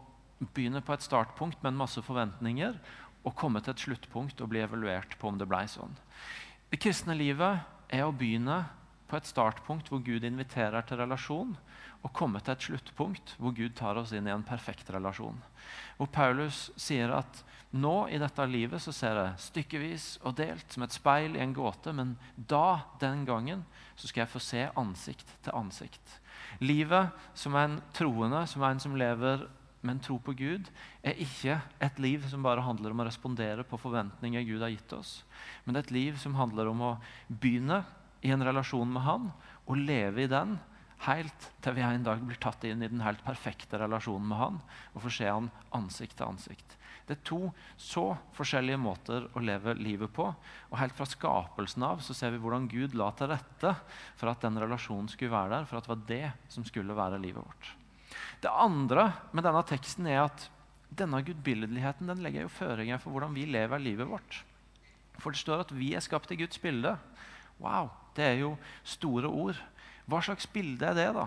begynne 0.55 0.81
på 0.81 0.95
et 0.95 1.05
startpunkt 1.05 1.61
med 1.61 1.75
en 1.75 1.81
masse 1.83 2.03
forventninger 2.05 2.77
og 3.29 3.37
komme 3.37 3.61
til 3.61 3.75
et 3.75 3.85
sluttpunkt 3.85 4.41
og 4.41 4.51
bli 4.53 4.65
evaluert 4.65 5.19
på 5.21 5.29
om 5.29 5.39
det 5.41 5.49
blei 5.51 5.67
sånn. 5.69 5.95
Det 6.73 6.81
kristne 6.81 7.17
livet 7.17 7.61
er 7.93 8.07
å 8.07 8.15
begynne 8.15 8.63
på 9.09 9.17
et 9.17 9.29
startpunkt 9.29 9.89
hvor 9.89 10.03
Gud 10.05 10.25
inviterer 10.25 10.85
til 10.85 11.01
relasjon, 11.01 11.55
og 12.05 12.15
komme 12.15 12.41
til 12.45 12.55
et 12.55 12.65
sluttpunkt 12.69 13.35
hvor 13.41 13.55
Gud 13.57 13.75
tar 13.79 13.99
oss 13.99 14.13
inn 14.15 14.29
i 14.29 14.33
en 14.33 14.45
perfekt 14.47 14.91
relasjon. 14.95 15.41
Hvor 15.99 16.11
Paulus 16.15 16.69
sier 16.79 17.11
at 17.17 17.43
nå 17.75 18.07
i 18.09 18.21
dette 18.21 18.47
livet 18.49 18.81
så 18.81 18.95
ser 18.95 19.19
jeg 19.19 19.43
stykkevis 19.49 20.07
og 20.23 20.39
delt 20.39 20.73
som 20.73 20.87
et 20.87 20.95
speil 20.95 21.37
i 21.37 21.43
en 21.43 21.57
gåte, 21.57 21.93
men 21.93 22.15
da, 22.37 22.95
den 23.03 23.27
gangen, 23.29 23.65
så 23.97 24.09
skal 24.09 24.25
jeg 24.25 24.33
få 24.33 24.45
se 24.45 24.65
ansikt 24.79 25.35
til 25.45 25.59
ansikt. 25.59 26.15
Livet 26.63 27.11
som 27.37 27.57
en 27.59 27.81
troende, 27.97 28.45
som 28.49 28.65
en 28.65 28.81
som 28.81 28.97
lever 28.97 29.49
med 29.81 29.95
en 29.95 30.03
tro 30.03 30.19
på 30.23 30.35
Gud, 30.39 30.71
er 31.07 31.21
ikke 31.23 31.61
et 31.85 32.01
liv 32.03 32.25
som 32.31 32.43
bare 32.45 32.65
handler 32.67 32.95
om 32.95 33.03
å 33.03 33.07
respondere 33.09 33.67
på 33.67 33.79
forventninger 33.81 34.47
Gud 34.49 34.65
har 34.65 34.73
gitt 34.75 34.95
oss, 34.97 35.13
men 35.65 35.75
det 35.75 35.83
er 35.83 35.89
et 35.89 35.97
liv 35.99 36.19
som 36.21 36.39
handler 36.39 36.71
om 36.71 36.83
å 36.83 36.97
begynne 37.29 37.85
i 38.27 38.33
en 38.35 38.43
relasjon 38.43 38.91
med 38.91 39.05
Han 39.07 39.31
og 39.69 39.79
leve 39.79 40.25
i 40.25 40.31
den 40.31 40.57
helt 41.07 41.51
til 41.63 41.77
vi 41.77 41.85
en 41.87 42.07
dag 42.07 42.23
blir 42.27 42.41
tatt 42.43 42.65
inn 42.67 42.83
i 42.83 42.91
den 42.91 43.05
helt 43.05 43.23
perfekte 43.27 43.79
relasjonen 43.79 44.27
med 44.31 44.41
Han 44.41 44.59
og 44.95 45.05
får 45.05 45.17
se 45.21 45.31
Han 45.31 45.53
ansikt 45.79 46.19
til 46.19 46.33
ansikt. 46.33 46.75
Det 47.09 47.17
er 47.17 47.25
to 47.25 47.41
så 47.81 48.11
forskjellige 48.37 48.81
måter 48.83 49.31
å 49.33 49.41
leve 49.41 49.73
livet 49.79 50.13
på. 50.13 50.27
Og 50.69 50.77
Helt 50.77 50.97
fra 50.97 51.07
skapelsen 51.09 51.87
av 51.87 52.03
så 52.05 52.17
ser 52.17 52.35
vi 52.35 52.41
hvordan 52.43 52.69
Gud 52.69 52.97
la 52.99 53.09
til 53.17 53.31
rette 53.33 53.73
for 54.19 54.29
at 54.29 54.45
den 54.45 54.61
relasjonen 54.61 55.09
skulle 55.09 55.33
være 55.33 55.55
der, 55.55 55.69
for 55.71 55.79
at 55.81 55.87
det 55.87 55.95
var 55.95 56.09
det 56.11 56.53
som 56.53 56.67
skulle 56.69 56.97
være 56.99 57.23
livet 57.23 57.41
vårt. 57.41 57.78
Det 58.43 58.51
andre 58.51 59.11
med 59.35 59.45
denne 59.47 59.65
teksten 59.67 60.07
er 60.07 60.25
at 60.29 60.47
denne 60.99 61.21
gudbilledligheten 61.27 62.09
den 62.11 62.23
legger 62.23 62.47
jo 62.47 62.53
føringer 62.55 63.01
for 63.03 63.15
hvordan 63.15 63.35
vi 63.35 63.49
lever 63.51 63.83
livet 63.83 64.09
vårt. 64.09 64.43
For 65.19 65.35
det 65.35 65.43
står 65.43 65.65
at 65.65 65.75
vi 65.75 65.93
er 65.97 66.05
skapt 66.05 66.31
i 66.33 66.39
Guds 66.39 66.61
bilde. 66.63 66.95
Wow, 67.59 67.91
det 68.15 68.25
er 68.25 68.37
jo 68.45 68.55
store 68.87 69.29
ord. 69.29 69.59
Hva 70.09 70.23
slags 70.25 70.47
bilde 70.51 70.87
er 70.87 70.97
det, 70.97 71.09
da? 71.17 71.27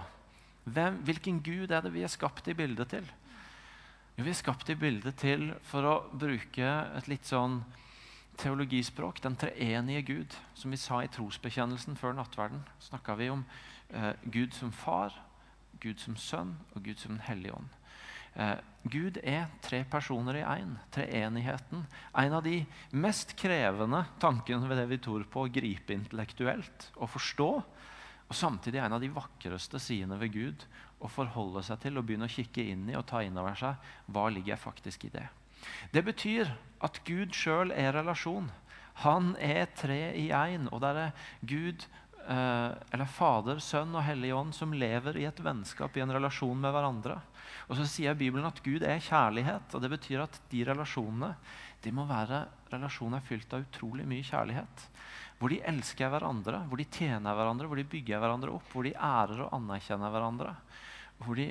Hvem, 0.63 1.01
hvilken 1.05 1.41
gud 1.43 1.71
er 1.73 1.83
det 1.83 1.91
vi 1.93 2.05
er 2.05 2.11
skapt 2.11 2.47
i 2.47 2.55
bildet 2.55 2.93
til? 2.93 3.07
Jo, 4.15 4.23
vi 4.23 4.31
er 4.31 4.39
skapt 4.39 4.69
i 4.71 4.77
bildet 4.79 5.17
til, 5.19 5.51
for 5.67 5.87
å 5.87 5.95
bruke 6.13 6.71
et 6.97 7.09
litt 7.11 7.27
sånn 7.27 7.59
teologispråk, 8.41 9.19
den 9.23 9.35
treenige 9.39 10.05
Gud. 10.07 10.37
Som 10.55 10.71
vi 10.71 10.79
sa 10.79 11.01
i 11.03 11.11
trosbekjennelsen 11.11 11.99
før 11.99 12.15
nattverden, 12.17 12.63
snakka 12.87 13.17
vi 13.19 13.29
om 13.33 13.43
eh, 13.89 14.13
Gud 14.31 14.55
som 14.55 14.71
far, 14.71 15.15
Gud 15.81 16.01
som 16.01 16.17
sønn 16.19 16.55
og 16.75 16.83
Gud 16.85 16.99
som 17.01 17.15
Den 17.15 17.25
hellige 17.25 17.55
ånd. 17.57 17.77
Eh, 18.33 18.57
Gud 18.83 19.17
er 19.23 19.49
tre 19.61 19.83
personer 19.83 20.39
i 20.39 20.45
én. 20.45 20.77
Treenigheten. 20.93 21.83
En 22.17 22.33
av 22.33 22.43
de 22.43 22.61
mest 22.91 23.35
krevende 23.39 24.05
tankene 24.21 24.69
ved 24.69 24.79
det 24.79 24.87
vi 24.93 25.01
tror 25.03 25.25
på 25.29 25.45
å 25.45 25.51
gripe 25.51 25.93
intellektuelt 25.93 26.91
og 26.95 27.11
forstå, 27.11 27.49
og 28.31 28.37
samtidig 28.37 28.79
en 28.79 28.95
av 28.95 29.03
de 29.03 29.11
vakreste 29.11 29.79
sidene 29.83 30.15
ved 30.21 30.31
Gud 30.31 30.65
å 31.03 31.09
forholde 31.11 31.63
seg 31.67 31.81
til 31.83 31.99
og 31.99 32.05
begynne 32.07 32.29
å 32.29 32.31
kikke 32.31 32.63
inn 32.71 32.87
i 32.87 32.95
og 32.95 33.03
ta 33.09 33.19
inn 33.25 33.37
over 33.37 33.57
seg 33.59 33.91
hva 34.07 34.29
ligger 34.31 34.59
faktisk 34.61 35.09
i 35.09 35.13
det. 35.17 35.27
Det 35.91 36.03
betyr 36.05 36.53
at 36.81 37.01
Gud 37.05 37.35
sjøl 37.35 37.73
er 37.75 37.91
relasjon. 37.97 38.47
Han 39.03 39.35
er 39.35 39.67
tre 39.77 40.13
i 40.17 40.29
én. 40.31 40.69
Og 40.71 40.81
det 40.83 40.93
er 40.95 41.27
Gud, 41.47 41.85
eller 42.27 43.09
Fader, 43.09 43.59
Sønn 43.63 43.95
og 43.97 44.03
Hellig 44.05 44.31
Ånd 44.35 44.53
som 44.55 44.73
lever 44.77 45.17
i 45.19 45.25
et 45.27 45.39
vennskap, 45.43 45.95
i 45.97 46.03
en 46.03 46.13
relasjon 46.13 46.59
med 46.61 46.73
hverandre. 46.73 47.17
Og 47.69 47.77
så 47.79 47.87
sier 47.89 48.17
Bibelen 48.17 48.47
at 48.47 48.61
Gud 48.63 48.83
er 48.83 49.01
kjærlighet. 49.03 49.73
og 49.73 49.81
Det 49.83 49.91
betyr 49.91 50.23
at 50.25 50.37
de 50.51 50.63
relasjonene 50.67 51.33
de 51.81 51.93
må 51.95 52.05
være 52.09 52.43
relasjoner 52.71 53.23
fylt 53.25 53.53
av 53.55 53.65
utrolig 53.65 54.05
mye 54.07 54.25
kjærlighet. 54.27 54.85
Hvor 55.39 55.49
de 55.49 55.61
elsker 55.65 56.11
hverandre, 56.13 56.61
hvor 56.69 56.77
de 56.77 56.85
tjener 56.93 57.33
hverandre, 57.37 57.67
hvor 57.67 57.79
de 57.79 57.87
bygger 57.89 58.21
hverandre 58.21 58.53
opp, 58.53 58.67
hvor 58.73 58.85
de 58.85 58.93
ærer 58.93 59.47
og 59.47 59.55
anerkjenner 59.57 60.13
hverandre. 60.13 60.53
Hvor 61.23 61.39
de 61.39 61.49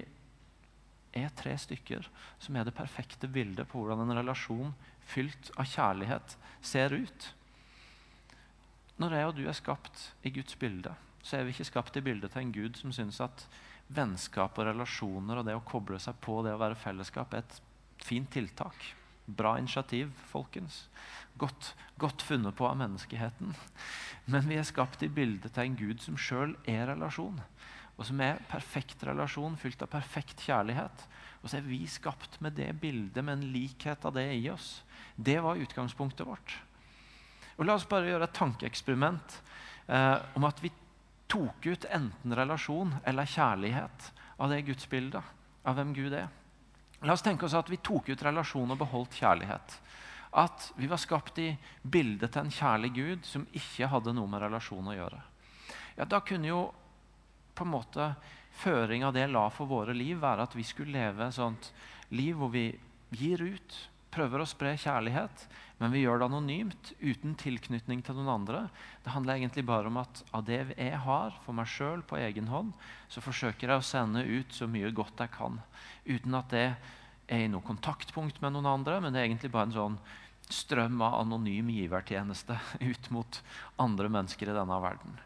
er 1.17 1.33
tre 1.35 1.57
stykker 1.59 2.07
som 2.39 2.57
er 2.57 2.69
det 2.69 2.77
perfekte 2.77 3.27
bildet 3.31 3.67
på 3.71 3.81
hvordan 3.81 4.05
en 4.05 4.19
relasjon 4.21 4.71
fylt 5.11 5.51
av 5.59 5.67
kjærlighet 5.67 6.37
ser 6.63 6.95
ut. 6.95 7.33
Når 9.01 9.15
jeg 9.17 9.29
og 9.31 9.37
du 9.39 9.47
er 9.49 9.57
skapt 9.57 10.01
i 10.29 10.33
Guds 10.35 10.59
bilde, 10.61 10.93
så 11.25 11.39
er 11.39 11.47
vi 11.47 11.55
ikke 11.55 11.69
skapt 11.71 11.97
i 11.97 12.03
bildet 12.05 12.35
til 12.35 12.43
en 12.43 12.53
Gud 12.53 12.77
som 12.77 12.93
syns 12.93 13.21
at 13.25 13.47
vennskap 13.89 14.59
og 14.61 14.69
relasjoner 14.69 15.41
og 15.41 15.47
det 15.49 15.57
å 15.57 15.65
koble 15.65 15.97
seg 16.03 16.19
på 16.21 16.43
det 16.45 16.53
å 16.53 16.61
være 16.61 16.77
fellesskap 16.77 17.33
er 17.33 17.41
et 17.45 17.57
fint 18.05 18.29
tiltak. 18.33 18.77
Bra 19.25 19.55
initiativ, 19.61 20.13
folkens. 20.29 20.83
Godt, 21.41 21.73
godt, 22.03 22.21
funnet 22.27 22.57
på 22.59 22.69
av 22.69 22.77
menneskeheten. 22.77 23.57
Men 24.29 24.49
vi 24.51 24.61
er 24.61 24.69
skapt 24.69 25.05
i 25.07 25.09
bildet 25.13 25.55
til 25.55 25.71
en 25.71 25.81
Gud 25.81 26.05
som 26.05 26.21
sjøl 26.21 26.57
er 26.69 26.89
relasjon. 26.93 27.41
Og 27.97 28.07
som 28.09 28.21
er 28.25 28.41
perfekt 28.53 29.05
relasjon, 29.07 29.57
fylt 29.61 29.81
av 29.85 29.93
perfekt 29.93 30.45
kjærlighet. 30.45 31.07
Og 31.41 31.49
så 31.49 31.61
er 31.61 31.69
vi 31.69 31.87
skapt 31.89 32.41
med 32.45 32.59
det 32.59 32.73
bildet, 32.83 33.25
med 33.25 33.39
en 33.39 33.53
likhet 33.55 34.05
av 34.05 34.17
det 34.17 34.29
i 34.37 34.49
oss. 34.53 34.81
Det 35.17 35.39
var 35.45 35.61
utgangspunktet 35.61 36.29
vårt. 36.29 36.61
Og 37.61 37.67
La 37.69 37.77
oss 37.77 37.85
bare 37.89 38.09
gjøre 38.09 38.25
et 38.25 38.37
tankeeksperiment 38.37 39.35
eh, 39.93 40.17
om 40.39 40.47
at 40.49 40.63
vi 40.65 40.73
tok 41.31 41.67
ut 41.69 41.85
enten 41.93 42.35
relasjon 42.35 42.95
eller 43.05 43.29
kjærlighet 43.29 44.07
av 44.41 44.49
det 44.49 44.63
gudsbildet, 44.65 45.23
av 45.69 45.77
hvem 45.77 45.93
Gud 45.95 46.17
er. 46.17 46.31
La 47.05 47.13
oss 47.13 47.25
tenke 47.25 47.45
oss 47.45 47.57
at 47.57 47.69
vi 47.69 47.79
tok 47.85 48.09
ut 48.09 48.25
relasjon 48.25 48.73
og 48.73 48.81
beholdt 48.81 49.21
kjærlighet. 49.21 49.77
At 50.41 50.71
vi 50.81 50.89
var 50.89 51.01
skapt 51.03 51.39
i 51.43 51.51
bildet 51.83 52.33
til 52.33 52.47
en 52.47 52.55
kjærlig 52.55 52.91
Gud 52.97 53.29
som 53.29 53.47
ikke 53.53 53.89
hadde 53.93 54.17
noe 54.17 54.31
med 54.31 54.41
relasjon 54.47 54.89
å 54.89 54.97
gjøre. 54.97 55.21
Ja, 55.99 56.09
Da 56.09 56.21
kunne 56.25 56.49
jo 56.49 56.61
på 57.55 57.67
en 57.67 57.75
måte 57.77 58.13
føringa 58.63 59.13
det 59.13 59.27
la 59.29 59.49
for 59.53 59.69
våre 59.69 59.93
liv, 59.93 60.17
være 60.21 60.49
at 60.49 60.57
vi 60.57 60.65
skulle 60.65 60.97
leve 60.97 61.29
et 61.29 61.37
sånt 61.37 61.73
liv 62.17 62.37
hvor 62.41 62.49
vi 62.57 62.71
gir 63.13 63.43
ut, 63.43 63.81
prøver 64.15 64.43
å 64.43 64.49
spre 64.49 64.73
kjærlighet, 64.79 65.45
men 65.81 65.93
vi 65.95 66.03
gjør 66.03 66.21
det 66.21 66.27
anonymt, 66.29 66.93
uten 67.01 67.37
tilknytning 67.41 68.03
til 68.05 68.19
noen 68.19 68.33
andre. 68.35 68.63
Det 69.05 69.15
handler 69.15 69.39
egentlig 69.39 69.65
bare 69.69 69.89
om 69.89 70.01
at 70.03 70.23
av 70.37 70.45
det 70.49 70.61
jeg 70.75 70.99
har 71.07 71.37
for 71.45 71.57
meg 71.57 71.71
sjøl 71.71 72.03
på 72.07 72.19
egen 72.21 72.51
hånd, 72.53 72.75
så 73.09 73.23
forsøker 73.25 73.71
jeg 73.71 73.81
å 73.81 73.87
sende 73.87 74.25
ut 74.27 74.53
så 74.53 74.69
mye 74.71 74.93
godt 74.95 75.23
jeg 75.25 75.33
kan. 75.37 75.61
Uten 76.05 76.37
at 76.37 76.51
det 76.53 76.67
er 77.31 77.47
i 77.47 77.49
noe 77.51 77.65
kontaktpunkt 77.65 78.43
med 78.43 78.57
noen 78.57 78.69
andre, 78.75 78.99
men 79.01 79.15
det 79.15 79.23
er 79.23 79.31
egentlig 79.31 79.55
bare 79.55 79.71
en 79.71 79.79
sånn 79.79 79.99
strøm 80.51 81.01
av 81.07 81.21
anonym 81.23 81.71
givertjeneste 81.73 82.59
ut 82.91 83.11
mot 83.15 83.43
andre 83.81 84.11
mennesker 84.13 84.51
i 84.51 84.57
denne 84.57 84.81
verden. 84.83 85.19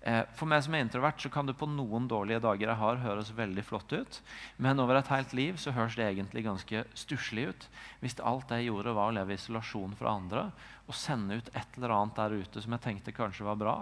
Eh, 0.00 0.22
for 0.32 0.48
meg 0.48 0.62
som 0.64 0.74
er 0.74 0.80
introvert 0.86 1.20
så 1.20 1.28
kan 1.32 1.48
det 1.48 1.58
på 1.60 1.68
noen 1.68 2.06
dårlige 2.08 2.40
dager 2.40 2.70
jeg 2.70 2.80
har, 2.80 3.02
høres 3.02 3.32
veldig 3.36 3.64
flott 3.68 3.92
ut. 3.92 4.20
Men 4.56 4.80
over 4.80 4.96
et 4.96 5.12
helt 5.12 5.34
liv 5.36 5.58
så 5.60 5.74
høres 5.76 5.98
det 5.98 6.06
egentlig 6.06 6.46
ganske 6.46 6.84
stusslig 6.96 7.50
ut. 7.50 7.68
Hvis 8.00 8.16
alt 8.24 8.52
jeg 8.54 8.70
gjorde, 8.70 8.96
var 8.96 9.10
å 9.10 9.16
leve 9.18 9.36
i 9.36 9.40
isolasjon 9.40 9.96
fra 9.98 10.16
andre 10.16 10.48
og 10.90 10.96
sende 10.96 11.36
ut 11.38 11.52
et 11.52 11.76
eller 11.76 11.94
annet 11.94 12.16
der 12.16 12.40
ute 12.40 12.64
som 12.64 12.74
jeg 12.74 12.84
tenkte 12.86 13.14
kanskje 13.14 13.46
var 13.46 13.60
bra, 13.60 13.76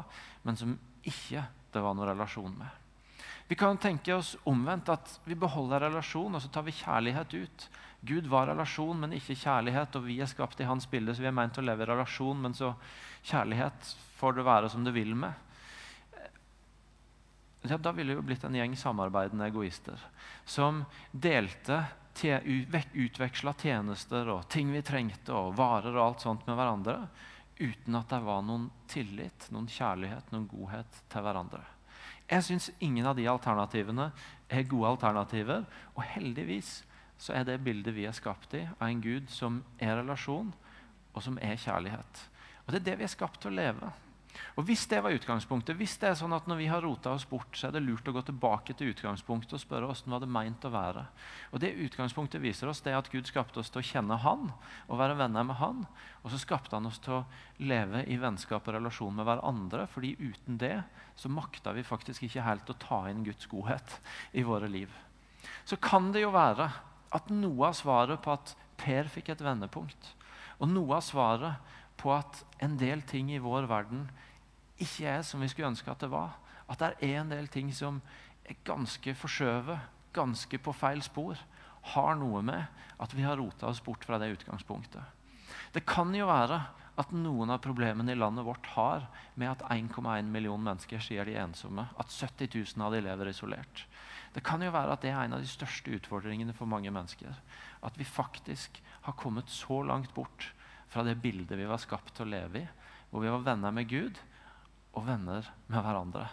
men 0.45 0.59
som 0.59 0.75
ikke 1.07 1.47
det 1.73 1.81
var 1.81 1.95
noen 1.97 2.11
relasjon 2.11 2.53
med. 2.59 2.85
Vi 3.49 3.57
kan 3.57 3.79
tenke 3.81 4.13
oss 4.13 4.35
omvendt 4.45 4.91
at 4.93 5.15
vi 5.25 5.39
beholder 5.39 5.87
relasjon, 5.87 6.35
og 6.37 6.43
så 6.45 6.51
tar 6.53 6.67
vi 6.67 6.75
kjærlighet 6.77 7.33
ut. 7.33 7.69
Gud 8.05 8.29
var 8.29 8.51
relasjon, 8.51 8.99
men 9.01 9.15
ikke 9.17 9.39
kjærlighet, 9.41 9.97
og 9.97 10.05
vi 10.05 10.19
er 10.21 10.29
skapt 10.29 10.61
i 10.61 10.69
hans 10.69 10.85
bilde, 10.91 11.15
så 11.17 11.25
vi 11.25 11.31
er 11.31 11.39
meint 11.39 11.57
å 11.57 11.65
leve 11.65 11.87
i 11.87 11.89
relasjon, 11.89 12.43
men 12.45 12.53
så 12.55 12.75
kjærlighet 13.31 13.95
får 14.19 14.37
det 14.37 14.45
være 14.51 14.69
som 14.75 14.85
det 14.85 14.93
vil 14.93 15.17
med. 15.17 15.33
Ja, 17.63 17.79
da 17.79 17.93
ville 17.93 18.13
det 18.13 18.21
jo 18.21 18.27
blitt 18.27 18.45
en 18.47 18.55
gjeng 18.55 18.77
samarbeidende 18.79 19.49
egoister 19.51 19.99
som 20.47 20.85
delte, 21.11 21.83
utveksla 22.19 23.55
tjenester 23.59 24.31
og 24.33 24.47
ting 24.51 24.73
vi 24.75 24.83
trengte, 24.83 25.35
og 25.35 25.57
varer 25.59 25.95
og 25.95 26.05
alt 26.05 26.25
sånt 26.27 26.47
med 26.49 26.59
hverandre, 26.59 27.01
uten 27.59 27.99
at 27.99 28.11
det 28.11 28.23
var 28.27 28.45
noen 28.47 28.69
tillit, 28.91 29.51
noen 29.55 29.69
kjærlighet, 29.71 30.31
noen 30.33 30.49
godhet 30.51 31.03
til 31.11 31.27
hverandre. 31.27 31.65
Jeg 32.29 32.45
syns 32.45 32.69
ingen 32.85 33.07
av 33.09 33.17
de 33.17 33.25
alternativene 33.31 34.11
er 34.53 34.67
gode 34.69 34.91
alternativer. 34.93 35.65
Og 35.97 36.03
heldigvis 36.05 36.83
så 37.19 37.35
er 37.39 37.47
det 37.49 37.63
bildet 37.65 37.97
vi 37.97 38.05
er 38.07 38.17
skapt 38.17 38.53
i, 38.55 38.67
av 38.79 38.89
en 38.89 39.01
Gud 39.03 39.31
som 39.33 39.63
er 39.81 39.97
relasjon, 40.03 40.53
og 41.15 41.25
som 41.25 41.39
er 41.43 41.57
kjærlighet. 41.59 42.21
Og 42.67 42.75
Det 42.75 42.83
er 42.83 42.87
det 42.91 42.99
vi 43.01 43.09
er 43.09 43.15
skapt 43.15 43.41
til 43.43 43.51
å 43.55 43.59
leve. 43.59 43.91
Og 44.59 44.65
Hvis 44.67 44.87
det 44.91 44.99
var 45.05 45.15
utgangspunktet, 45.15 45.77
hvis 45.79 45.97
det 46.03 46.09
er 46.11 46.17
sånn 46.19 46.35
at 46.35 46.49
når 46.51 46.59
vi 46.59 46.67
har 46.67 46.83
rota 46.83 47.13
oss 47.15 47.27
bort, 47.29 47.55
så 47.55 47.69
er 47.69 47.77
det 47.77 47.85
lurt 47.85 48.09
å 48.11 48.15
gå 48.17 48.23
tilbake 48.27 48.75
til 48.75 48.91
utgangspunktet 48.91 49.55
og 49.55 49.63
spørre 49.63 49.87
hvordan 49.87 50.15
var 50.15 50.25
det 50.25 50.31
meint 50.35 50.67
å 50.67 50.73
være. 50.75 51.05
Og 51.53 51.63
Det 51.63 51.71
utgangspunktet 51.87 52.43
viser 52.43 52.69
oss 52.69 52.83
det 52.83 52.97
at 52.99 53.11
Gud 53.13 53.31
skapte 53.31 53.63
oss 53.63 53.71
til 53.71 53.83
å 53.83 53.87
kjenne 53.87 54.19
Han 54.25 54.51
og 54.89 54.99
være 54.99 55.19
venner 55.21 55.47
med 55.47 55.61
Han. 55.63 55.85
Og 56.25 56.33
så 56.35 56.43
skapte 56.43 56.75
Han 56.75 56.91
oss 56.91 56.99
til 56.99 57.21
å 57.21 57.25
leve 57.63 58.03
i 58.11 58.19
vennskap 58.19 58.67
og 58.67 58.75
relasjon 58.75 59.15
med 59.15 59.29
hverandre. 59.29 59.87
fordi 59.87 60.17
uten 60.19 60.59
det 60.59 60.83
så 61.17 61.29
makta 61.29 61.73
vi 61.75 61.87
faktisk 61.87 62.27
ikke 62.27 62.47
helt 62.47 62.71
å 62.71 62.79
ta 62.79 63.05
inn 63.11 63.25
Guds 63.25 63.47
godhet 63.47 64.01
i 64.33 64.43
våre 64.43 64.69
liv. 64.69 64.91
Så 65.65 65.77
kan 65.77 66.13
det 66.13 66.23
jo 66.23 66.35
være 66.35 66.71
at 67.15 67.31
noe 67.31 67.71
av 67.71 67.77
svaret 67.79 68.23
på 68.23 68.33
at 68.35 68.55
Per 68.79 69.09
fikk 69.11 69.33
et 69.33 69.43
vendepunkt, 69.43 70.13
og 70.63 70.71
noe 70.71 71.01
av 71.01 71.03
svaret 71.03 71.75
på 71.99 72.13
at 72.15 72.45
en 72.63 72.77
del 72.79 73.03
ting 73.03 73.33
i 73.35 73.41
vår 73.43 73.67
verden 73.71 74.07
ikke 74.79 75.11
er 75.11 75.23
som 75.27 75.43
vi 75.43 75.51
skulle 75.51 75.73
ønske 75.73 75.91
at 75.91 76.03
det 76.03 76.11
var. 76.13 76.39
At 76.69 76.81
det 76.83 76.91
er 77.03 77.21
en 77.21 77.33
del 77.33 77.49
ting 77.51 77.71
som 77.75 78.01
er 78.47 78.59
ganske 78.67 79.15
forskjøvet, 79.19 79.79
ganske 80.17 80.61
på 80.63 80.75
feil 80.77 81.03
spor. 81.05 81.39
Har 81.95 82.19
noe 82.21 82.43
med 82.45 82.85
at 82.99 83.15
vi 83.15 83.25
har 83.25 83.39
rota 83.41 83.69
oss 83.71 83.83
bort 83.85 84.05
fra 84.05 84.19
det 84.21 84.33
utgangspunktet. 84.37 85.03
Det 85.73 85.85
kan 85.89 86.13
jo 86.15 86.29
være 86.29 86.61
at 86.99 87.13
noen 87.15 87.53
av 87.55 87.63
problemene 87.63 88.13
i 88.13 88.19
landet 88.19 88.45
vårt 88.45 88.67
har 88.75 89.07
med 89.39 89.53
at 89.53 89.63
1,1 89.71 90.27
million 90.33 90.63
mennesker 90.63 91.03
sier 91.03 91.29
de 91.29 91.37
er 91.37 91.45
ensomme. 91.45 91.87
At 91.97 92.11
70 92.11 92.51
000 92.75 92.85
av 92.85 92.95
de 92.95 93.03
lever 93.07 93.31
isolert. 93.31 93.85
Det 94.35 94.43
kan 94.45 94.63
jo 94.63 94.73
være 94.75 94.97
at 94.97 95.05
det 95.05 95.13
er 95.13 95.23
en 95.23 95.37
av 95.39 95.45
de 95.45 95.51
største 95.51 95.95
utfordringene 95.95 96.55
for 96.57 96.69
mange 96.71 96.91
mennesker. 96.93 97.39
At 97.87 97.97
vi 97.99 98.07
faktisk 98.07 98.83
har 99.07 99.17
kommet 99.19 99.51
så 99.51 99.81
langt 99.87 100.13
bort 100.15 100.51
fra 100.91 101.05
det 101.07 101.17
bildet 101.23 101.59
vi 101.59 101.69
var 101.69 101.81
skapt 101.81 102.17
til 102.17 102.27
å 102.27 102.33
leve 102.35 102.65
i, 102.65 102.69
hvor 103.09 103.23
vi 103.25 103.31
var 103.33 103.47
venner 103.47 103.73
med 103.75 103.89
Gud 103.89 104.19
og 104.97 105.07
venner 105.07 105.49
med 105.67 105.83
hverandre. 105.85 106.29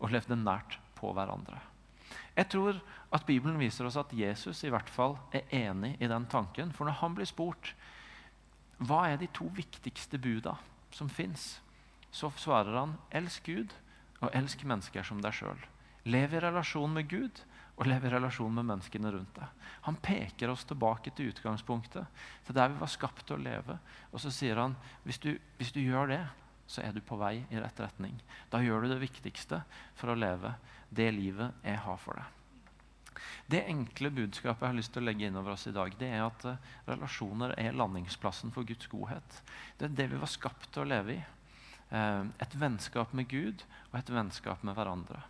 Og 0.00 0.12
levde 0.12 0.36
nært 0.38 0.78
på 0.98 1.12
hverandre. 1.16 1.58
Jeg 2.36 2.50
tror 2.52 2.78
at 3.14 3.26
Bibelen 3.26 3.58
viser 3.58 3.88
oss 3.88 3.96
at 4.00 4.12
Jesus 4.14 4.62
i 4.64 4.70
hvert 4.72 4.90
fall 4.92 5.16
er 5.34 5.46
enig 5.56 5.94
i 6.00 6.10
den 6.10 6.26
tanken. 6.30 6.72
For 6.72 6.88
når 6.88 7.00
han 7.00 7.16
blir 7.16 7.28
spurt 7.28 7.72
hva 8.76 9.06
er 9.08 9.20
de 9.20 9.28
to 9.32 9.48
viktigste 9.56 10.20
buda 10.20 10.58
som 10.92 11.08
fins, 11.08 11.56
så 12.12 12.28
svarer 12.36 12.76
han 12.76 12.96
elsk 13.14 13.48
Gud 13.48 13.72
og 14.20 14.32
elsk 14.36 14.64
mennesker 14.68 15.04
som 15.06 15.22
deg 15.24 15.36
sjøl. 15.36 15.58
Lev 16.06 16.36
i 16.36 16.42
relasjon 16.44 16.92
med 16.92 17.08
Gud 17.10 17.40
og 17.76 17.88
lev 17.88 18.04
i 18.06 18.12
relasjon 18.12 18.52
med 18.56 18.68
menneskene 18.68 19.10
rundt 19.12 19.36
deg. 19.36 19.64
Han 19.88 19.98
peker 20.00 20.52
oss 20.52 20.64
tilbake 20.68 21.12
til 21.16 21.32
utgangspunktet, 21.32 22.06
til 22.46 22.56
der 22.56 22.72
vi 22.72 22.80
var 22.80 22.92
skapt 22.92 23.26
til 23.26 23.36
å 23.36 23.42
leve. 23.42 23.76
Og 24.12 24.22
så 24.22 24.32
sier 24.32 24.60
han 24.60 24.76
hvis 25.04 25.20
du, 25.24 25.34
hvis 25.58 25.74
du 25.76 25.82
gjør 25.82 26.12
det, 26.12 26.22
så 26.66 26.82
er 26.82 26.94
du 26.94 27.02
på 27.04 27.18
vei 27.20 27.38
i 27.50 27.60
rett 27.60 27.80
retning. 27.80 28.16
Da 28.50 28.62
gjør 28.62 28.84
du 28.84 28.92
det 28.92 29.02
viktigste 29.02 29.62
for 29.98 30.12
å 30.12 30.18
leve 30.18 30.54
det 30.90 31.10
livet 31.14 31.66
jeg 31.66 31.78
har 31.84 32.00
for 32.02 32.18
deg. 32.18 32.32
Det 33.46 33.62
enkle 33.70 34.10
budskapet 34.10 34.64
jeg 34.64 34.72
har 34.72 34.76
lyst 34.76 34.92
til 34.94 35.04
å 35.04 35.06
legge 35.06 35.28
inn 35.28 35.38
over 35.38 35.54
oss 35.54 35.68
i 35.70 35.74
dag, 35.74 35.94
det 36.00 36.08
er 36.10 36.24
at 36.26 36.44
uh, 36.50 36.58
relasjoner 36.88 37.54
er 37.62 37.76
landingsplassen 37.78 38.52
for 38.54 38.66
Guds 38.66 38.90
godhet. 38.90 39.40
Det 39.78 39.88
er 39.88 39.96
det 40.00 40.08
vi 40.12 40.20
var 40.20 40.30
skapt 40.30 40.68
til 40.74 40.82
å 40.82 40.90
leve 40.90 41.14
i. 41.14 41.22
Uh, 41.92 42.26
et 42.42 42.58
vennskap 42.58 43.14
med 43.14 43.30
Gud 43.30 43.62
og 43.92 44.00
et 44.00 44.10
vennskap 44.12 44.66
med 44.66 44.76
hverandre. 44.76 45.22